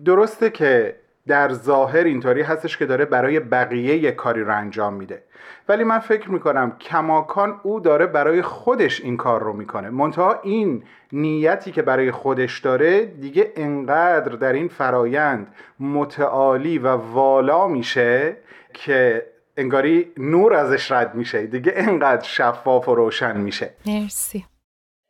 درسته 0.05 0.51
که 0.51 0.97
در 1.27 1.53
ظاهر 1.53 2.05
اینطوری 2.05 2.43
هستش 2.43 2.77
که 2.77 2.87
داره 2.87 3.05
برای 3.05 3.41
بقیه 3.41 3.97
یه 3.97 4.13
کاری 4.13 4.45
رو 4.45 4.57
انجام 4.57 4.95
میده. 4.95 5.23
ولی 5.69 5.85
من 5.85 5.99
فکر 5.99 6.31
می‌کنم 6.31 6.77
کماکان 6.81 7.61
او 7.63 7.81
داره 7.81 8.07
برای 8.07 8.43
خودش 8.43 9.01
این 9.01 9.17
کار 9.17 9.43
رو 9.43 9.53
می‌کنه. 9.53 9.91
منتها 9.91 10.41
این 10.43 10.83
نیتی 11.13 11.73
که 11.73 11.83
برای 11.83 12.11
خودش 12.11 12.59
داره 12.59 13.05
دیگه 13.05 13.53
انقدر 13.57 14.37
در 14.37 14.53
این 14.53 14.69
فرایند 14.69 15.55
متعالی 15.81 16.79
و 16.79 16.89
والا 16.89 17.67
میشه 17.67 18.37
که 18.75 19.27
انگاری 19.57 20.13
نور 20.17 20.55
ازش 20.55 20.93
رد 20.93 21.15
میشه. 21.15 21.47
دیگه 21.47 21.73
انقدر 21.77 22.23
شفاف 22.23 22.89
و 22.89 22.95
روشن 22.95 23.37
میشه. 23.37 23.71
مرسی. 23.87 24.45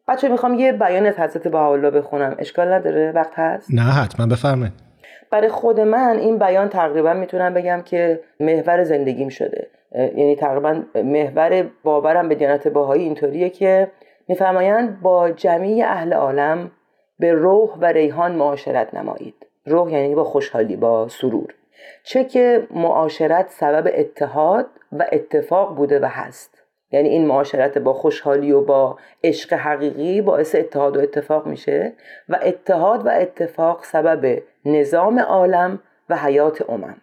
بچه 0.09 0.29
می‌خوام 0.29 0.55
یه 0.55 0.73
بیان 0.73 1.07
از 1.07 1.19
حضرت 1.19 1.49
بهاءالله 1.49 1.91
بخونم. 1.91 2.37
اشکال 2.39 2.73
نداره؟ 2.73 3.13
وقت 3.15 3.33
هست؟ 3.35 3.75
نه 3.75 3.83
حتما. 3.83 4.27
بفرمایید. 4.27 4.92
برای 5.33 5.49
خود 5.49 5.81
من 5.81 6.19
این 6.19 6.39
بیان 6.39 6.69
تقریبا 6.69 7.13
می‌تونم 7.15 7.55
بگم 7.55 7.83
که 7.85 8.21
محور 8.41 8.85
زندگیم 8.85 9.29
شده. 9.29 9.67
یعنی 9.95 10.37
تقریبا 10.37 10.83
محور 10.95 11.71
باورم 11.85 12.29
به 12.29 12.35
دیانت 12.35 12.69
باهایی 12.69 13.05
اینطوریه 13.05 13.51
که 13.51 13.91
میفرمایند 14.29 15.01
با 15.03 15.31
جمعی 15.31 15.83
اهل 15.83 16.13
عالم 16.13 16.71
به 17.19 17.33
روح 17.33 17.71
و 17.81 17.85
ریحان 17.85 18.33
معاشرت 18.33 18.95
نمایید. 18.95 19.35
روح 19.67 19.93
یعنی 19.93 20.15
با 20.15 20.25
خوشحالی 20.25 20.77
با 20.77 21.09
سرور. 21.09 21.55
چه 22.03 22.25
که 22.25 22.67
معاشرت 22.71 23.51
سبب 23.51 23.91
اتحاد 23.95 24.67
و 24.93 25.07
اتفاق 25.13 25.77
بوده 25.77 26.01
و 26.01 26.05
هست. 26.05 26.52
یعنی 26.93 27.09
این 27.09 27.27
معاشرت 27.27 27.79
با 27.79 27.93
خوشحالی 27.93 28.53
و 28.53 28.61
با 28.61 28.99
عشق 29.25 29.53
حقیقی 29.53 30.21
باعث 30.21 30.55
اتحاد 30.55 30.97
و 30.97 31.01
اتفاق 31.01 31.47
میشه 31.47 31.93
و 32.29 32.39
اتحاد 32.43 33.07
و 33.07 33.09
اتفاق 33.09 33.85
سبب 33.85 34.43
نظام 34.65 35.19
عالم 35.19 35.81
و 36.09 36.17
حیات 36.17 36.71
امم. 36.71 36.97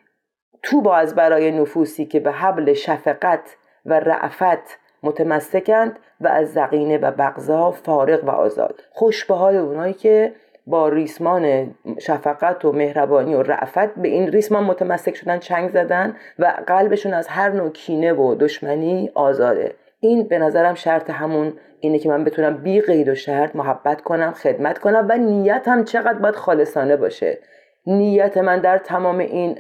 تو 0.64 0.82
باز 0.82 1.16
برای 1.16 1.52
نفوسی 1.52 2.06
که 2.06 2.20
به 2.20 2.32
حبل 2.32 2.74
شفقت 2.74 3.56
و 3.86 4.00
رعفت 4.00 4.80
متمسکند 5.04 6.00
و 6.22 6.28
از 6.28 6.54
زقینه 6.54 6.98
و 6.98 7.12
بغضا 7.12 7.72
فارغ 7.72 8.24
و 8.24 8.30
آزاد. 8.30 8.84
خوش 8.92 9.26
به 9.26 9.36
حال 9.36 9.56
اونایی 9.56 9.94
که 9.94 10.34
با 10.70 10.90
ریسمان 10.90 11.76
شفقت 12.00 12.66
و 12.66 12.72
مهربانی 12.72 13.36
و 13.36 13.42
رعفت 13.42 13.96
به 13.96 14.08
این 14.08 14.32
ریسمان 14.32 14.64
متمسک 14.64 15.16
شدن 15.16 15.40
چنگ 15.40 15.70
زدن 15.70 16.16
و 16.40 16.54
قلبشون 16.68 17.14
از 17.14 17.28
هر 17.28 17.50
نوع 17.50 17.70
کینه 17.70 18.14
و 18.14 18.36
دشمنی 18.36 19.12
آزاده. 19.16 19.76
این 20.00 20.28
به 20.28 20.40
نظرم 20.40 20.74
شرط 20.74 21.10
همون 21.10 21.54
اینه 21.80 22.00
که 22.00 22.10
من 22.10 22.24
بتونم 22.24 22.58
بی 22.58 22.82
قید 22.82 23.08
و 23.10 23.16
شرط 23.16 23.56
محبت 23.56 24.02
کنم 24.02 24.32
خدمت 24.32 24.80
کنم 24.80 25.08
و 25.10 25.18
نیتم 25.18 25.84
چقدر 25.84 26.20
باید 26.20 26.36
خالصانه 26.36 26.96
باشه. 26.96 27.38
نیت 27.86 28.38
من 28.38 28.60
در 28.60 28.78
تمام 28.78 29.18
این 29.18 29.58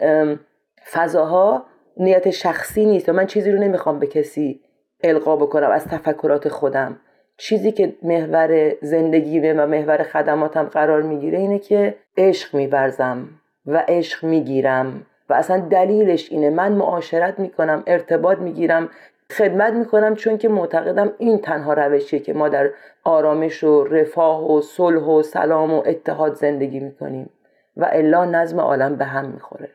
فضاها 0.91 1.66
نیت 1.97 2.30
شخصی 2.30 2.86
نیست 2.86 3.10
و 3.10 3.14
من 3.14 3.26
چیزی 3.26 3.51
رو 3.51 3.60
نمی‌خوام 3.60 3.99
به 3.99 4.07
کسی 4.07 4.62
القا 5.03 5.36
بکنم 5.36 5.72
از 5.72 5.86
تفکرات 5.86 6.49
خودم. 6.49 6.99
چیزی 7.39 7.71
که 7.71 7.93
محور 8.03 8.75
زندگیمه 8.81 9.53
و 9.53 9.67
محور 9.67 10.03
خدماتم 10.03 10.63
قرار 10.63 11.01
می‌گیره 11.01 11.39
اینه 11.39 11.59
که 11.59 11.95
عشق 12.17 12.55
میورزم 12.55 13.27
و 13.65 13.83
عشق 13.87 14.23
می‌گیرم 14.23 15.05
و 15.29 15.33
اصلا 15.33 15.59
دلیلش 15.59 16.31
اینه. 16.31 16.49
من 16.49 16.71
معاشرت 16.71 17.39
می‌کنم 17.39 17.83
ارتباط 17.87 18.37
می‌گیرم 18.37 18.89
خدمت 19.31 19.73
می‌کنم 19.73 20.15
چون 20.15 20.37
که 20.37 20.49
معتقدم 20.49 21.13
این 21.17 21.37
تنها 21.37 21.73
روشیه 21.73 22.19
که 22.19 22.33
ما 22.33 22.49
در 22.49 22.69
آرامش 23.03 23.63
و 23.63 23.83
رفاه 23.83 24.51
و 24.51 24.61
صلح 24.61 25.03
و 25.03 25.21
سلام 25.21 25.73
و 25.73 25.83
اتحاد 25.85 26.35
زندگی 26.35 26.79
می‌کنیم 26.79 27.29
و 27.77 27.89
الا 27.91 28.25
نظم 28.25 28.59
عالم 28.59 28.95
به 28.95 29.05
هم 29.05 29.25
می‌خوره. 29.25 29.69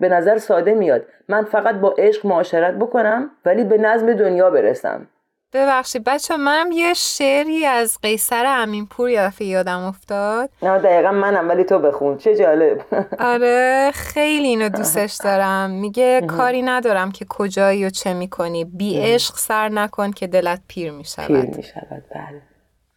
به 0.00 0.08
نظر 0.08 0.38
ساده 0.38 0.74
میاد. 0.74 1.06
من 1.28 1.44
فقط 1.44 1.74
با 1.74 1.94
عشق 1.98 2.26
معاشرت 2.26 2.74
بکنم 2.74 3.30
ولی 3.44 3.64
به 3.64 3.78
نظم 3.78 4.12
دنیا 4.12 4.50
برسم. 4.50 5.06
ببخشید 5.52 6.04
بچه 6.04 6.36
منم 6.36 6.72
یه 6.72 6.94
شعری 6.94 7.66
از 7.66 7.98
قیصر 8.02 8.44
امینپور 8.46 9.10
یه 9.10 9.20
دفعه 9.20 9.46
یادم 9.46 9.78
افتاد. 9.80 10.50
نه 10.62 10.78
دقیقا 10.78 11.12
منم 11.12 11.48
ولی 11.48 11.64
تو 11.64 11.78
بخون 11.78 12.18
چه 12.18 12.36
جالب. 12.36 12.84
آره 13.18 13.90
خیلی 13.94 14.46
اینو 14.46 14.68
دوستش 14.68 15.18
دارم. 15.24 15.70
میگه 15.70 16.20
کاری 16.36 16.62
ندارم 16.62 17.12
که 17.12 17.26
کجایی 17.28 17.86
و 17.86 17.90
چه 17.90 18.14
می‌کنی. 18.14 18.64
بی 18.64 18.98
عشق 19.14 19.36
سر 19.36 19.68
نکن 19.68 20.10
که 20.10 20.26
دلت 20.26 20.60
پیر 20.68 20.90
می‌شود. 20.90 21.26
پیر 21.26 21.56
می‌شود 21.56 22.04
بله. 22.14 22.42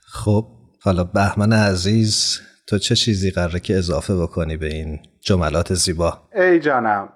خب 0.08 0.46
حالا 0.84 1.04
بهمن 1.04 1.54
عزیز 1.54 2.40
تو 2.68 2.78
چه 2.78 2.96
چیزی 2.96 3.32
قراره 3.32 3.60
که 3.60 3.78
اضافه 3.78 4.16
بکنی 4.16 4.58
به 4.58 4.68
این 4.68 5.00
جملات 5.22 5.74
زیبا؟ 5.74 6.22
ای 6.36 6.60
جانم 6.60 7.10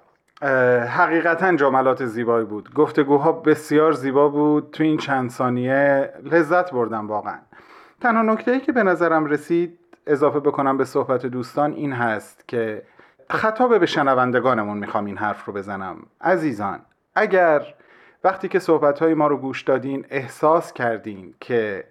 حقیقتا 0.87 1.55
جملات 1.55 2.05
زیبایی 2.05 2.45
بود. 2.45 2.73
گفتگوها 2.73 3.31
بسیار 3.31 3.91
زیبا 3.91 4.29
بود. 4.29 4.71
تو 4.71 4.83
این 4.83 4.97
چند 4.97 5.29
ثانیه 5.29 6.13
لذت 6.23 6.71
بردم 6.71 7.07
واقعا. 7.07 7.39
تنها 8.01 8.21
نکته 8.21 8.51
ای 8.51 8.59
که 8.59 8.71
به 8.71 8.83
نظرم 8.83 9.25
رسید 9.25 9.79
اضافه 10.07 10.39
بکنم 10.39 10.77
به 10.77 10.85
صحبت 10.85 11.25
دوستان 11.25 11.73
این 11.73 11.93
هست 11.93 12.47
که 12.47 12.83
خطاب 13.29 13.77
به 13.77 13.85
شنوندگانمون 13.85 14.77
می‌خوام 14.77 15.05
این 15.05 15.17
حرف 15.17 15.45
رو 15.45 15.53
بزنم. 15.53 15.97
عزیزان 16.21 16.79
اگر 17.15 17.61
وقتی 18.23 18.47
که 18.47 18.59
صحبت 18.59 18.99
های 18.99 19.13
ما 19.13 19.27
رو 19.27 19.37
گوش 19.37 19.61
دادین 19.61 20.05
احساس 20.09 20.73
کردین 20.73 21.33
که 21.39 21.83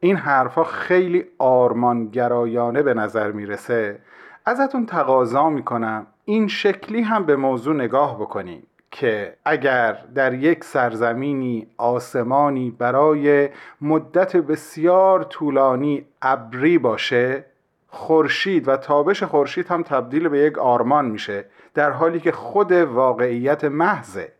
این 0.00 0.16
حرفها 0.16 0.64
خیلی 0.64 1.24
آرمانگرایانه 1.38 2.82
به 2.82 2.94
نظر 2.94 3.32
می‌رسه 3.32 3.98
ازتون 4.44 4.86
تقاضا 4.86 5.50
می‌کنم. 5.50 6.06
این 6.24 6.48
شکلی 6.48 7.02
هم 7.02 7.26
به 7.26 7.36
موضوع 7.36 7.74
نگاه 7.74 8.20
بکنیم 8.20 8.66
که 8.90 9.36
اگر 9.44 9.98
در 10.14 10.34
یک 10.34 10.64
سرزمینی 10.64 11.66
آسمانی 11.76 12.70
برای 12.70 13.48
مدت 13.80 14.36
بسیار 14.36 15.22
طولانی 15.22 16.04
ابری 16.22 16.78
باشه 16.78 17.44
خورشید 17.88 18.68
و 18.68 18.76
تابش 18.76 19.22
خورشید 19.22 19.68
هم 19.68 19.82
تبدیل 19.82 20.28
به 20.28 20.38
یک 20.38 20.58
آرمان 20.58 21.04
میشه 21.04 21.44
در 21.74 21.90
حالی 21.90 22.20
که 22.20 22.32
خود 22.32 22.72
واقعیت 22.72 23.64
محضه. 23.64 24.32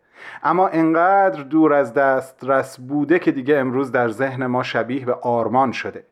اما 0.42 0.68
انقدر 0.68 1.42
دور 1.42 1.74
از 1.74 1.94
دسترس 1.94 2.80
بوده 2.80 3.18
که 3.18 3.32
دیگه 3.32 3.56
امروز 3.56 3.92
در 3.92 4.08
ذهن 4.08 4.46
ما 4.46 4.62
شبیه 4.62 5.04
به 5.04 5.14
آرمان 5.14 5.72
شده. 5.72 6.04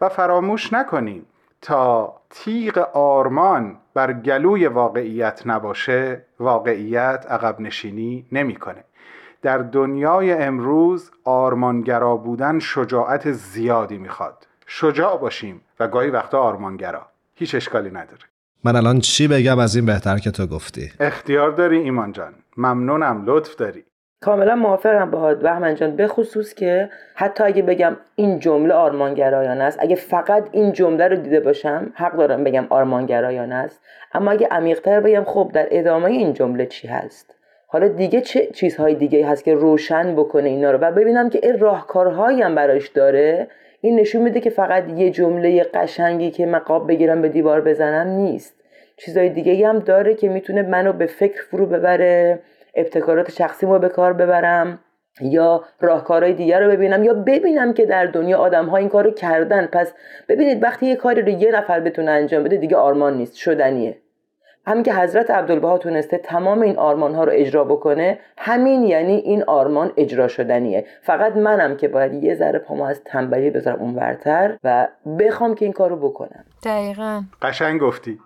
و 0.00 0.08
فراموش 0.08 0.72
نکنیم 0.72 1.26
تا 1.62 2.20
تیغ 2.30 2.78
آرمان 2.94 3.76
بر 3.94 4.12
گلوی 4.12 4.66
واقعیت 4.66 5.42
نباشه 5.46 6.24
واقعیت 6.40 7.26
عقب 7.28 7.60
نشینی 7.60 8.26
نمی‌کنه. 8.32 8.84
در 9.42 9.58
دنیای 9.58 10.32
امروز 10.32 11.10
آرمانگرا 11.24 12.16
بودن 12.16 12.58
شجاعت 12.58 13.32
زیادی 13.32 13.98
می‌خواد. 13.98 14.46
شجاع 14.66 15.18
باشیم 15.18 15.60
و 15.80 15.88
گاهی 15.88 16.10
وقتا 16.10 16.40
آرمانگرا. 16.40 17.06
هیچ 17.34 17.54
اشکالی 17.54 17.90
نداره. 17.90 18.22
من 18.64 18.76
الان 18.76 18.98
چی 18.98 19.28
بگم 19.28 19.58
از 19.58 19.76
این 19.76 19.86
بهتر 19.86 20.18
که 20.18 20.30
تو 20.30 20.46
گفتی؟ 20.46 20.92
اختیار 21.00 21.50
داری 21.50 21.78
ایمان 21.78 22.12
جان. 22.12 22.34
ممنونم 22.56 23.22
لطف 23.26 23.56
داری. 23.56 23.84
کاملا 24.22 24.56
موافقم 24.56 25.10
باهات 25.10 25.38
بهمن 25.38 25.74
جان. 25.74 25.96
به 25.96 26.06
خصوص 26.06 26.54
که 26.54 26.90
حتی 27.14 27.44
اگه 27.44 27.62
بگم 27.62 27.96
این 28.14 28.38
جمله 28.38 28.74
آرمانگرایانه 28.74 29.64
است 29.64 29.78
اگه 29.82 29.96
فقط 29.96 30.48
این 30.52 30.72
جمله 30.72 31.08
رو 31.08 31.16
دیده 31.16 31.40
باشم 31.40 31.92
حق 31.94 32.16
دارم 32.16 32.44
بگم 32.44 32.66
آرمانگرایانه 32.70 33.54
است. 33.54 33.80
اما 34.12 34.30
اگه 34.30 34.48
عمیقتر 34.50 35.00
بگم 35.00 35.24
خب 35.24 35.50
در 35.54 35.68
ادامه 35.70 36.04
این 36.04 36.32
جمله 36.32 36.66
چی 36.66 36.88
هست؟ 36.88 37.34
حالا 37.66 37.88
دیگه 37.88 38.20
چه 38.20 38.46
چیزهای 38.46 38.94
دیگه 38.94 39.26
هست 39.26 39.44
که 39.44 39.54
روشن 39.54 40.16
بکنه 40.16 40.48
اینا 40.48 40.70
رو؟ 40.70 40.78
و 40.78 40.92
ببینم 40.92 41.30
که 41.30 41.40
این 41.42 41.58
راهکارهایی 41.58 42.42
هم 42.42 42.54
براش 42.54 42.88
داره. 42.88 43.48
این 43.80 44.00
نشون 44.00 44.22
میده 44.22 44.40
که 44.40 44.50
فقط 44.50 44.88
یه 44.88 45.10
جمله 45.10 45.62
قشنگی 45.74 46.30
که 46.30 46.46
مقاب 46.46 46.88
بگیرم 46.88 47.22
به 47.22 47.28
دیوار 47.28 47.60
بزنم 47.60 48.06
نیست. 48.08 48.54
چیزهای 48.96 49.28
دیگه 49.28 49.68
هم 49.68 49.78
داره 49.78 50.14
که 50.14 50.28
می‌تونه 50.28 50.62
منو 50.62 50.92
به 50.92 51.06
فکر 51.06 51.42
فرو 51.42 51.66
ببره. 51.66 52.38
ابتکارات 52.74 53.30
شخصیمو 53.30 53.78
به 53.78 53.88
کار 53.88 54.12
ببرم 54.12 54.78
یا 55.20 55.64
راهکارهای 55.80 56.32
دیگر 56.32 56.60
رو 56.60 56.70
ببینم 56.70 57.04
یا 57.04 57.14
ببینم 57.14 57.72
که 57.72 57.86
در 57.86 58.06
دنیا 58.06 58.38
آدم 58.38 58.66
ها 58.66 58.76
این 58.76 58.88
کار 58.88 59.04
رو 59.04 59.10
کردن. 59.10 59.66
پس 59.66 59.94
ببینید 60.28 60.62
وقتی 60.62 60.86
یه 60.86 60.96
کاری 60.96 61.22
رو 61.22 61.28
یه 61.28 61.50
نفر 61.50 61.80
بتونه 61.80 62.10
انجام 62.10 62.44
بده 62.44 62.56
دیگه 62.56 62.76
آرمان 62.76 63.16
نیست 63.16 63.36
شدنیه. 63.36 63.98
همین 64.66 64.82
که 64.82 64.94
حضرت 64.94 65.30
عبدالبها 65.30 65.78
تونسته 65.78 66.18
تمام 66.18 66.60
این 66.60 66.78
آرمان 66.78 67.14
ها 67.14 67.24
رو 67.24 67.32
اجرا 67.34 67.64
بکنه 67.64 68.18
همین 68.38 68.84
یعنی 68.84 69.12
این 69.14 69.42
آرمان 69.42 69.92
اجرا 69.96 70.28
شدنیه. 70.28 70.86
فقط 71.02 71.36
منم 71.36 71.76
که 71.76 71.88
باید 71.88 72.24
یه 72.24 72.34
ذره 72.34 72.58
پامو 72.58 72.84
از 72.84 73.04
تنبلی 73.04 73.50
بذارم 73.50 73.80
اونورتر 73.80 74.58
و 74.64 74.88
بخوام 75.18 75.54
که 75.54 75.64
این 75.64 75.72
کارو 75.72 75.96
بکنم. 75.96 76.44
دقیقا. 76.64 77.22
قشنگ 77.42 77.80
گفتی. 77.80 78.18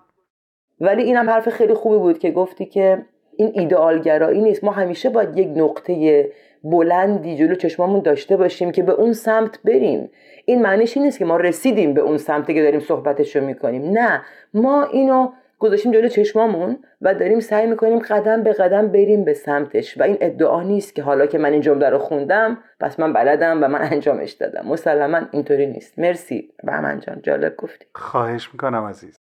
ولی 0.80 1.02
اینم 1.02 1.30
حرف 1.30 1.48
خیلی 1.48 1.74
خوبی 1.74 1.98
بود 1.98 2.18
که 2.18 2.30
گفتی 2.30 2.66
که 2.66 3.06
این 3.36 3.52
ایدئالگرایی 3.54 4.42
نیست. 4.42 4.64
ما 4.64 4.72
همیشه 4.72 5.10
باید 5.10 5.38
یک 5.38 5.48
نقطه 5.56 6.30
بلندی 6.64 7.36
جلو 7.36 7.54
چشمامون 7.54 8.00
داشته 8.00 8.36
باشیم 8.36 8.72
که 8.72 8.82
به 8.82 8.92
اون 8.92 9.12
سمت 9.12 9.58
بریم. 9.64 10.10
این 10.44 10.62
معنیش 10.62 10.96
نیست 10.96 11.18
که 11.18 11.24
ما 11.24 11.36
رسیدیم 11.36 11.94
به 11.94 12.00
اون 12.00 12.16
سمتی 12.16 12.54
که 12.54 12.62
داریم 12.62 12.80
صحبتش 12.80 13.36
رو 13.36 13.44
می‌کنیم. 13.44 13.90
نه. 13.90 14.22
ما 14.54 14.84
اینو 14.84 15.32
گذاشتیم 15.58 15.92
جلو 15.92 16.08
چشمامون 16.08 16.78
و 17.00 17.14
داریم 17.14 17.40
سعی 17.40 17.66
می‌کنیم 17.66 17.98
قدم 17.98 18.42
به 18.42 18.52
قدم 18.52 18.88
بریم 18.88 19.24
به 19.24 19.34
سمتش. 19.34 19.98
و 19.98 20.02
این 20.02 20.16
ادعا 20.20 20.62
نیست 20.62 20.94
که 20.94 21.02
حالا 21.02 21.26
که 21.26 21.38
من 21.38 21.52
این 21.52 21.60
جمله 21.60 21.90
رو 21.90 21.98
خوندم 21.98 22.58
پس 22.80 23.00
من 23.00 23.12
بلدم 23.12 23.64
و 23.64 23.68
من 23.68 23.88
انجامش 23.92 24.32
دادم. 24.32 24.66
مسلما 24.66 25.20
اینطوری 25.32 25.66
نیست. 25.66 25.98
مرسی. 25.98 26.52
بهمن 26.64 27.00
جان 27.00 27.20
جالب 27.22 27.56
گفتی. 27.56 27.86
خواهش 27.94 28.48
می‌کنم 28.52 28.84
عزیز. 28.84 29.16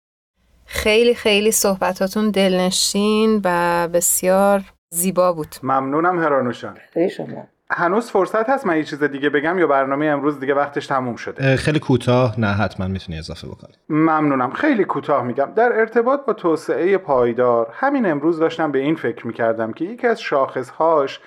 خیلی 0.66 1.16
خیلی 1.16 1.52
صحبتاتون 1.52 2.32
دلنشین 2.32 3.42
و 3.44 3.88
بسیار 3.88 4.62
زیبا 4.90 5.34
بود. 5.34 5.56
ممنونم 5.64 6.20
هرانوشان. 6.20 6.78
شما. 7.18 7.48
هنوز 7.74 8.12
فرصت 8.12 8.50
هست 8.50 8.66
من 8.66 8.78
یه 8.78 8.84
چیز 8.84 9.04
دیگه 9.04 9.30
بگم 9.30 9.60
یا 9.60 9.68
برنامه 9.68 10.06
امروز 10.06 10.40
دیگه 10.40 10.54
وقتش 10.54 10.88
تموم 10.88 11.16
شده؟ 11.16 11.56
خیلی 11.56 11.80
کوتاه 11.80 12.40
نه 12.40 12.48
حتما 12.48 12.88
می‌تونی 12.88 13.20
اضافه 13.20 13.48
بکنی. 13.48 13.74
ممنونم. 13.90 14.52
خیلی 14.52 14.84
کوتاه 14.84 15.24
میگم. 15.24 15.52
در 15.56 15.74
ارتباط 15.74 16.26
با 16.26 16.34
توسعه 16.34 16.98
پایدار 16.98 17.68
همین 17.74 18.06
امروز 18.06 18.40
داشتم 18.40 18.72
به 18.72 18.80
این 18.80 18.96
فکر 18.96 19.28
می‌کردم 19.28 19.74
که 19.74 19.86
یکی 19.86 20.08
از 20.08 20.22
شاخصهاش 20.22 21.20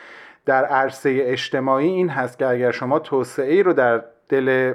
در 0.47 0.65
عرصه 0.65 1.19
اجتماعی 1.21 1.89
این 1.89 2.09
هست 2.09 2.39
که 2.39 2.47
اگر 2.47 2.71
شما 2.71 2.99
توسعه 2.99 3.63
رو 3.63 3.73
در 3.73 4.05
دل 4.29 4.75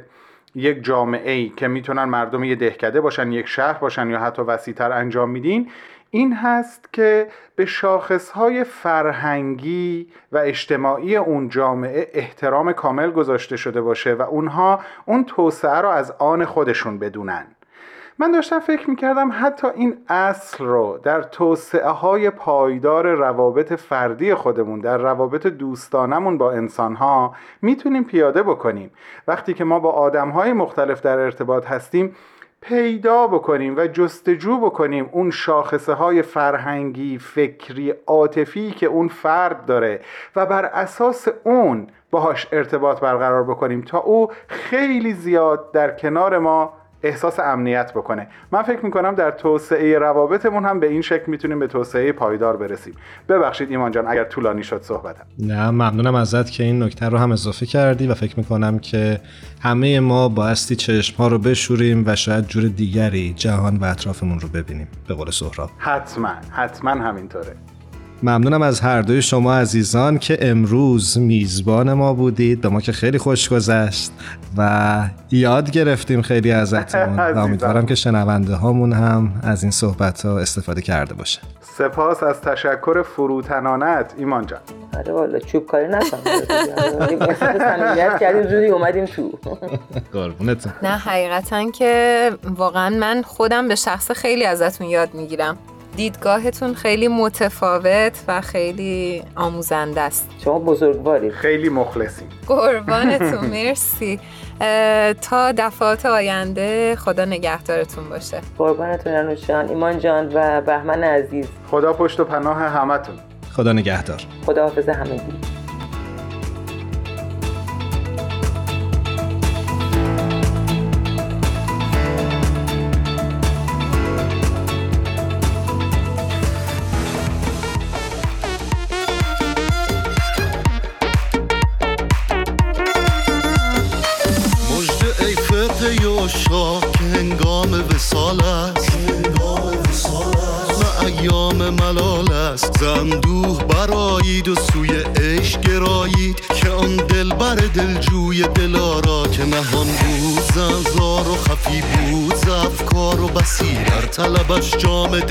یک 0.55 0.83
جامعه 0.83 1.31
ای 1.31 1.49
که 1.49 1.67
می‌تونن 1.67 2.03
مردم 2.03 2.43
یه 2.43 2.55
دهکده 2.55 3.01
باشن 3.01 3.31
یک 3.31 3.47
شهر 3.47 3.73
باشن 3.73 4.09
یا 4.09 4.19
حتی 4.19 4.41
وسیعتر 4.41 4.91
انجام 4.91 5.29
میدین 5.29 5.71
این 6.11 6.33
هست 6.33 6.93
که 6.93 7.27
به 7.55 7.65
شاخصهای 7.65 8.63
فرهنگی 8.63 10.07
و 10.31 10.37
اجتماعی 10.37 11.15
اون 11.15 11.49
جامعه 11.49 12.07
احترام 12.13 12.73
کامل 12.73 13.11
گذاشته 13.11 13.57
شده 13.57 13.81
باشه 13.81 14.13
و 14.13 14.21
اونها 14.21 14.79
اون 15.05 15.23
توسعه 15.23 15.81
رو 15.81 15.89
از 15.89 16.11
آن 16.11 16.45
خودشون 16.45 16.99
بدونن. 16.99 17.47
من 18.21 18.31
داشتم 18.31 18.59
فکر 18.59 18.89
می‌کردم 18.89 19.29
حتی 19.33 19.67
این 19.67 19.97
اصل 20.07 20.65
رو 20.65 20.99
در 21.03 21.21
توسعه 21.21 21.89
های 21.89 22.29
پایدار 22.29 23.07
روابط 23.07 23.73
فردی 23.73 24.35
خودمون 24.35 24.79
در 24.79 24.97
روابط 24.97 25.47
دوستانمون 25.47 26.37
با 26.37 26.51
انسانها 26.51 27.35
می‌تونیم 27.61 28.03
پیاده 28.03 28.43
بکنیم. 28.43 28.91
وقتی 29.27 29.53
که 29.53 29.63
ما 29.63 29.79
با 29.79 29.91
آدم 29.91 30.29
های 30.29 30.53
مختلف 30.53 31.01
در 31.01 31.19
ارتباط 31.19 31.67
هستیم 31.67 32.15
پیدا 32.61 33.27
بکنیم 33.27 33.77
و 33.77 33.87
جستجو 33.87 34.57
بکنیم 34.57 35.09
اون 35.11 35.31
شاخصه 35.31 35.93
های 35.93 36.21
فرهنگی، 36.21 37.17
فکری، 37.17 37.93
عاطفی 38.07 38.71
که 38.71 38.85
اون 38.85 39.07
فرد 39.07 39.65
داره 39.65 40.01
و 40.35 40.45
بر 40.45 40.65
اساس 40.65 41.27
اون 41.43 41.87
باهاش 42.11 42.47
ارتباط 42.51 42.99
برقرار 42.99 43.43
بکنیم 43.43 43.81
تا 43.81 43.97
او 43.97 44.31
خیلی 44.47 45.13
زیاد 45.13 45.71
در 45.71 45.91
کنار 45.91 46.39
ما 46.39 46.78
احساس 47.03 47.39
امنیت 47.39 47.91
بکنه. 47.93 48.27
من 48.51 48.63
فکر 48.63 48.85
می‌کنم 48.85 49.15
در 49.15 49.31
توسعه 49.31 49.97
روابطمون 49.99 50.65
هم 50.65 50.79
به 50.79 50.87
این 50.87 51.01
شکل 51.01 51.23
می‌تونیم 51.27 51.59
به 51.59 51.67
توسعه 51.67 52.11
پایدار 52.11 52.57
برسیم. 52.57 52.93
ببخشید 53.29 53.71
ایمان 53.71 53.91
جان 53.91 54.07
اگر 54.07 54.23
طولانی 54.23 54.63
شد 54.63 54.81
صحبتم. 54.81 55.23
نه 55.39 55.71
ممنونم 55.71 56.15
ازت 56.15 56.51
که 56.51 56.63
این 56.63 56.83
نکته 56.83 57.09
رو 57.09 57.17
هم 57.17 57.31
اضافه 57.31 57.65
کردی 57.65 58.07
و 58.07 58.13
فکر 58.13 58.33
می‌کنم 58.37 58.79
که 58.79 59.19
همه 59.61 59.99
ما 59.99 60.29
بایستی 60.29 60.75
چشم 60.75 61.17
ها 61.17 61.27
رو 61.27 61.37
بشوریم 61.37 62.03
و 62.07 62.15
شاید 62.15 62.47
جور 62.47 62.63
دیگری 62.63 63.33
جهان 63.33 63.77
و 63.77 63.85
اطرافمون 63.85 64.39
رو 64.39 64.47
ببینیم. 64.47 64.87
به 65.07 65.13
قول 65.13 65.31
سهراب. 65.31 65.69
حتما 65.77 66.33
حتما 66.51 66.91
همینطوره. 66.91 67.55
ممنونم 68.23 68.61
از 68.61 68.79
هر 68.79 69.01
دوی 69.01 69.21
شما 69.21 69.55
عزیزان 69.55 70.17
که 70.17 70.37
امروز 70.41 71.17
میزبان 71.17 71.93
ما 71.93 72.13
بودید 72.13 72.61
به 72.61 72.69
ما 72.69 72.81
که 72.81 72.91
خیلی 72.91 73.17
خوش 73.17 73.49
گذشت 73.49 74.11
و 74.57 75.01
یاد 75.31 75.71
گرفتیم 75.71 76.21
خیلی 76.21 76.51
ازتون. 76.51 77.19
و 77.35 77.37
امیدوارم 77.37 77.85
که 77.85 77.95
شنونده 77.95 78.55
هامون 78.55 78.93
هم 78.93 79.33
از 79.43 79.63
این 79.63 79.71
صحبت 79.71 80.25
ها 80.25 80.39
استفاده 80.39 80.81
کرده 80.81 81.13
باشه 81.13 81.39
سپاس 81.61 82.23
از 82.23 82.41
تشکر 82.41 83.03
فروتنانت 83.03 84.13
ایمان 84.17 84.45
جان. 84.45 84.59
آره 84.97 85.13
والا 85.13 85.39
چوب 85.39 85.65
کاری 85.65 85.87
نکنم 85.87 86.21
کردیم 88.19 88.47
زودی 88.47 88.65
اومدیم 88.65 89.05
تو. 89.05 89.31
نه 90.83 90.89
حقیقتا 90.89 91.71
که 91.71 92.31
واقعا 92.43 92.89
من 92.89 93.21
خودم 93.21 93.67
به 93.67 93.75
شخص 93.75 94.11
خیلی 94.11 94.45
ازتون 94.45 94.87
یاد 94.87 95.13
می‌گیرم. 95.13 95.57
دیدگاهتون 95.99 96.73
خیلی 96.73 97.07
متفاوت 97.07 98.23
و 98.27 98.41
خیلی 98.41 99.23
آموزنده 99.35 100.01
است. 100.01 100.29
شما 100.43 100.59
بزرگوارید 100.59 101.31
خیلی 101.31 101.69
مخلصیم 101.69 102.27
قربانتون 102.47 103.45
مرسی. 103.53 104.19
تا 105.21 105.51
دفعات 105.51 106.05
آینده 106.05 106.95
خدا 106.95 107.25
نگهدارتون 107.25 108.09
باشه. 108.09 108.41
قربانتون 108.57 109.13
انوشان 109.13 109.69
ایمان 109.69 109.99
جان 109.99 110.31
و 110.33 110.61
بهمن 110.61 111.03
عزیز. 111.03 111.45
خدا 111.71 111.93
پشت 111.93 112.19
و 112.19 112.23
پناه 112.23 112.57
همتون. 112.57 113.15
خدا 113.51 113.73
نگهدار. 113.73 114.21
خدا 114.45 114.63
حافظ 114.63 114.89
همگی. 114.89 115.58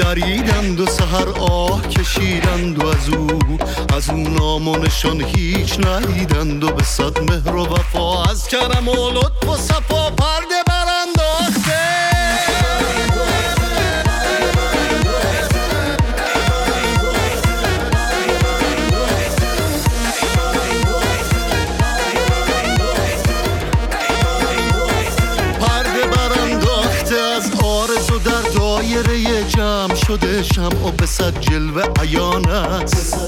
جام 0.09 0.21
دریدند 0.21 0.81
و 0.81 0.87
سهر 0.87 1.29
آه 1.29 1.89
کشیدند 1.89 2.85
و 2.85 2.87
از 2.87 3.09
او 3.09 3.59
از 3.97 4.11
اون 4.11 4.23
نام 4.23 4.69
و 4.69 4.77
نشان 4.77 5.21
هیچ 5.21 5.79
ندیدند 5.81 6.65
و 6.65 6.71
به 6.73 6.83
صد 6.83 7.19
مهر 7.19 7.55
و 7.55 7.67
وفا 7.67 8.25
از 8.25 8.49
کرم 8.49 8.89
و 8.89 9.11
لطف 9.11 9.49
و 9.49 9.57
صد 31.79 31.85
جلوه 31.85 32.03
عیان 32.03 32.49
است 32.49 33.28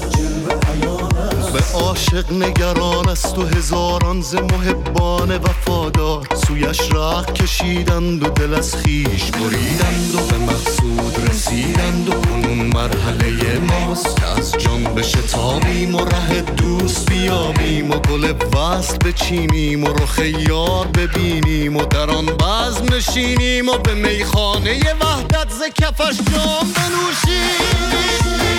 عاشق 2.01 2.33
نگران 2.33 3.09
است 3.09 3.37
و 3.37 3.45
هزاران 3.45 4.21
ز 4.21 4.35
محبان 4.35 5.37
وفادار. 5.37 6.27
سویش 6.47 6.91
راه 6.91 7.25
کشیدند 7.25 8.23
و 8.23 8.29
دل 8.29 8.53
از 8.53 8.75
خیش 8.75 9.31
بریدند 9.31 10.15
و 10.15 10.17
به 10.17 10.37
مقصود 10.37 11.29
رسیدند 11.29 12.09
و 12.09 12.11
کنون 12.11 12.57
مرحله 12.57 13.59
ماست 13.59 14.15
که 14.15 14.25
از 14.25 14.51
جان 14.51 14.83
بشتابیم 14.83 15.95
و 15.95 16.05
ره 16.05 16.41
دوست 16.41 17.09
بیابیم 17.09 17.91
و 17.91 17.99
گل 17.99 18.33
وصل 18.55 18.97
بچینیم 18.97 19.83
و 19.83 19.87
رخ 19.87 20.19
یار 20.49 20.87
ببینیم 20.87 21.77
و 21.77 21.85
در 21.85 22.09
آن 22.09 22.25
بزم 22.25 22.95
نشینیم 22.95 23.69
و 23.69 23.77
به 23.77 23.93
میخانه 23.93 24.93
وحدت 25.01 25.49
ز 25.49 25.81
کفش 25.81 26.17
جام 26.17 26.67
بنوشیم. 26.75 28.50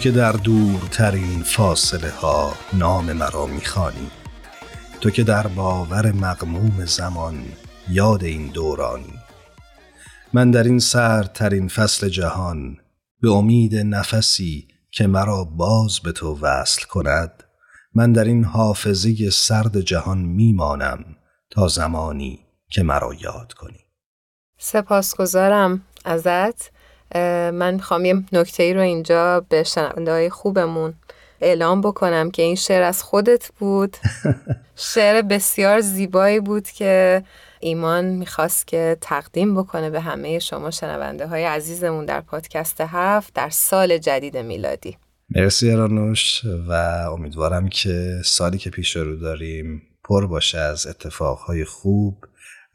که 0.00 0.10
در 0.10 0.32
دورترین 0.32 1.42
فاصله 1.42 2.10
ها 2.10 2.52
نام 2.72 3.12
مرا 3.12 3.46
می‌خوانی. 3.46 4.10
تو 5.00 5.10
که 5.10 5.22
در 5.22 5.46
باور 5.46 6.12
مقموم 6.12 6.84
زمان 6.84 7.44
یاد 7.90 8.24
این 8.24 8.46
دورانی. 8.46 9.14
من 10.32 10.50
در 10.50 10.62
این 10.62 10.78
سردترین 10.78 11.68
فصل 11.68 12.08
جهان 12.08 12.76
به 13.20 13.30
امید 13.30 13.76
نفسی 13.76 14.68
که 14.90 15.06
مرا 15.06 15.44
باز 15.44 16.00
به 16.00 16.12
تو 16.12 16.38
وصل 16.42 16.86
کند 16.86 17.44
من 17.94 18.12
در 18.12 18.24
این 18.24 18.44
حافظه 18.44 19.30
سرد 19.30 19.80
جهان 19.80 20.18
میمانم 20.18 21.04
تا 21.50 21.68
زمانی 21.68 22.40
که 22.68 22.82
مرا 22.82 23.14
یاد 23.14 23.52
کنی. 23.52 23.80
سپاسگزارم 24.58 25.82
ازت. 26.04 26.79
من 27.50 27.78
خواهم 27.80 28.04
یه 28.04 28.22
نکته 28.32 28.62
ای 28.62 28.74
رو 28.74 28.80
اینجا 28.80 29.44
به 29.48 29.62
شنونده 29.62 30.12
های 30.12 30.30
خوبمون 30.30 30.94
اعلام 31.40 31.80
بکنم 31.80 32.30
که 32.30 32.42
این 32.42 32.54
شعر 32.54 32.82
از 32.82 33.02
خودت 33.02 33.50
بود. 33.58 33.96
شعر 34.94 35.22
بسیار 35.22 35.80
زیبایی 35.80 36.40
بود 36.40 36.68
که 36.68 37.22
ایمان 37.60 38.04
می‌خواست 38.04 38.66
که 38.66 38.96
تقدیم 39.00 39.54
بکنه 39.54 39.90
به 39.90 40.00
همه 40.00 40.38
شما 40.38 40.70
شنونده 40.70 41.26
های 41.26 41.44
عزیزمون 41.44 42.04
در 42.04 42.20
پادکست 42.20 42.80
هفت 42.80 43.34
در 43.34 43.48
سال 43.50 43.98
جدید 43.98 44.36
میلادی. 44.36 44.96
مرسی 45.30 45.70
ارانوش 45.70 46.42
و 46.68 46.72
امیدوارم 47.12 47.68
که 47.68 48.16
سالی 48.24 48.58
که 48.58 48.70
پیش 48.70 48.96
رو 48.96 49.16
داریم 49.16 49.82
پر 50.04 50.26
باشه 50.26 50.58
از 50.58 50.86
اتفاقهای 50.86 51.64
خوب 51.64 52.24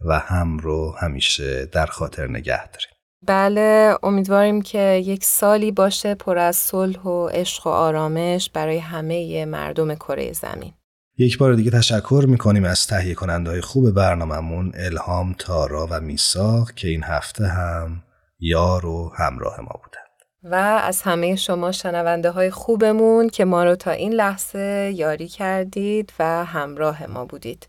و 0.06 0.20
هم 0.20 0.58
رو 0.58 0.96
همیشه 1.02 1.66
در 1.66 1.86
خاطر 1.86 2.28
نگه 2.28 2.68
داریم. 2.68 2.95
بله 3.28 3.98
امیدواریم 4.04 4.62
که 4.62 5.02
یک 5.06 5.24
سالی 5.24 5.72
باشه 5.72 6.16
پر 6.16 6.38
از 6.38 6.56
صلح 6.56 7.02
و 7.02 7.28
عشق 7.28 7.68
و 7.68 7.70
آرامش 7.70 8.50
برای 8.50 8.78
همه 8.78 9.46
مردم 9.46 9.96
کره 9.96 10.34
زمین 10.34 10.74
یک 11.18 11.38
بار 11.38 11.54
دیگه 11.54 11.72
تشکر 11.72 12.26
می‌کنیم 12.28 12.64
از 12.64 12.88
تهیه 12.88 13.14
کننده 13.14 13.50
های 13.50 13.62
خوب 13.62 13.92
برنامهمون 13.92 14.72
الهام 14.76 15.36
تارا 15.40 15.88
و 15.92 16.00
میساق 16.02 16.72
که 16.72 16.88
این 16.88 17.04
هفته 17.04 17.48
هم 17.48 18.04
یار 18.40 18.86
و 18.86 19.12
همراه 19.18 19.60
ما 19.62 19.80
بودن 19.84 20.06
و 20.44 20.56
از 20.84 21.02
همه 21.02 21.36
شما 21.36 21.72
شنونده 21.72 22.32
های 22.32 22.52
خوبمون 22.52 23.30
که 23.30 23.46
ما 23.46 23.64
رو 23.64 23.76
تا 23.76 23.92
این 23.92 24.14
لحظه 24.14 24.94
یاری 24.96 25.28
کردید 25.28 26.14
و 26.20 26.46
همراه 26.46 27.08
ما 27.08 27.26
بودید. 27.26 27.68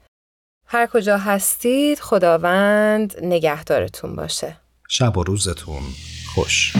هر 0.66 0.86
کجا 0.86 1.18
هستید 1.18 1.98
خداوند 1.98 3.14
نگهدارتون 3.22 4.16
باشه. 4.16 4.56
شب 4.88 5.16
و 5.18 5.24
روزتون 5.24 5.82
خوش. 6.34 6.72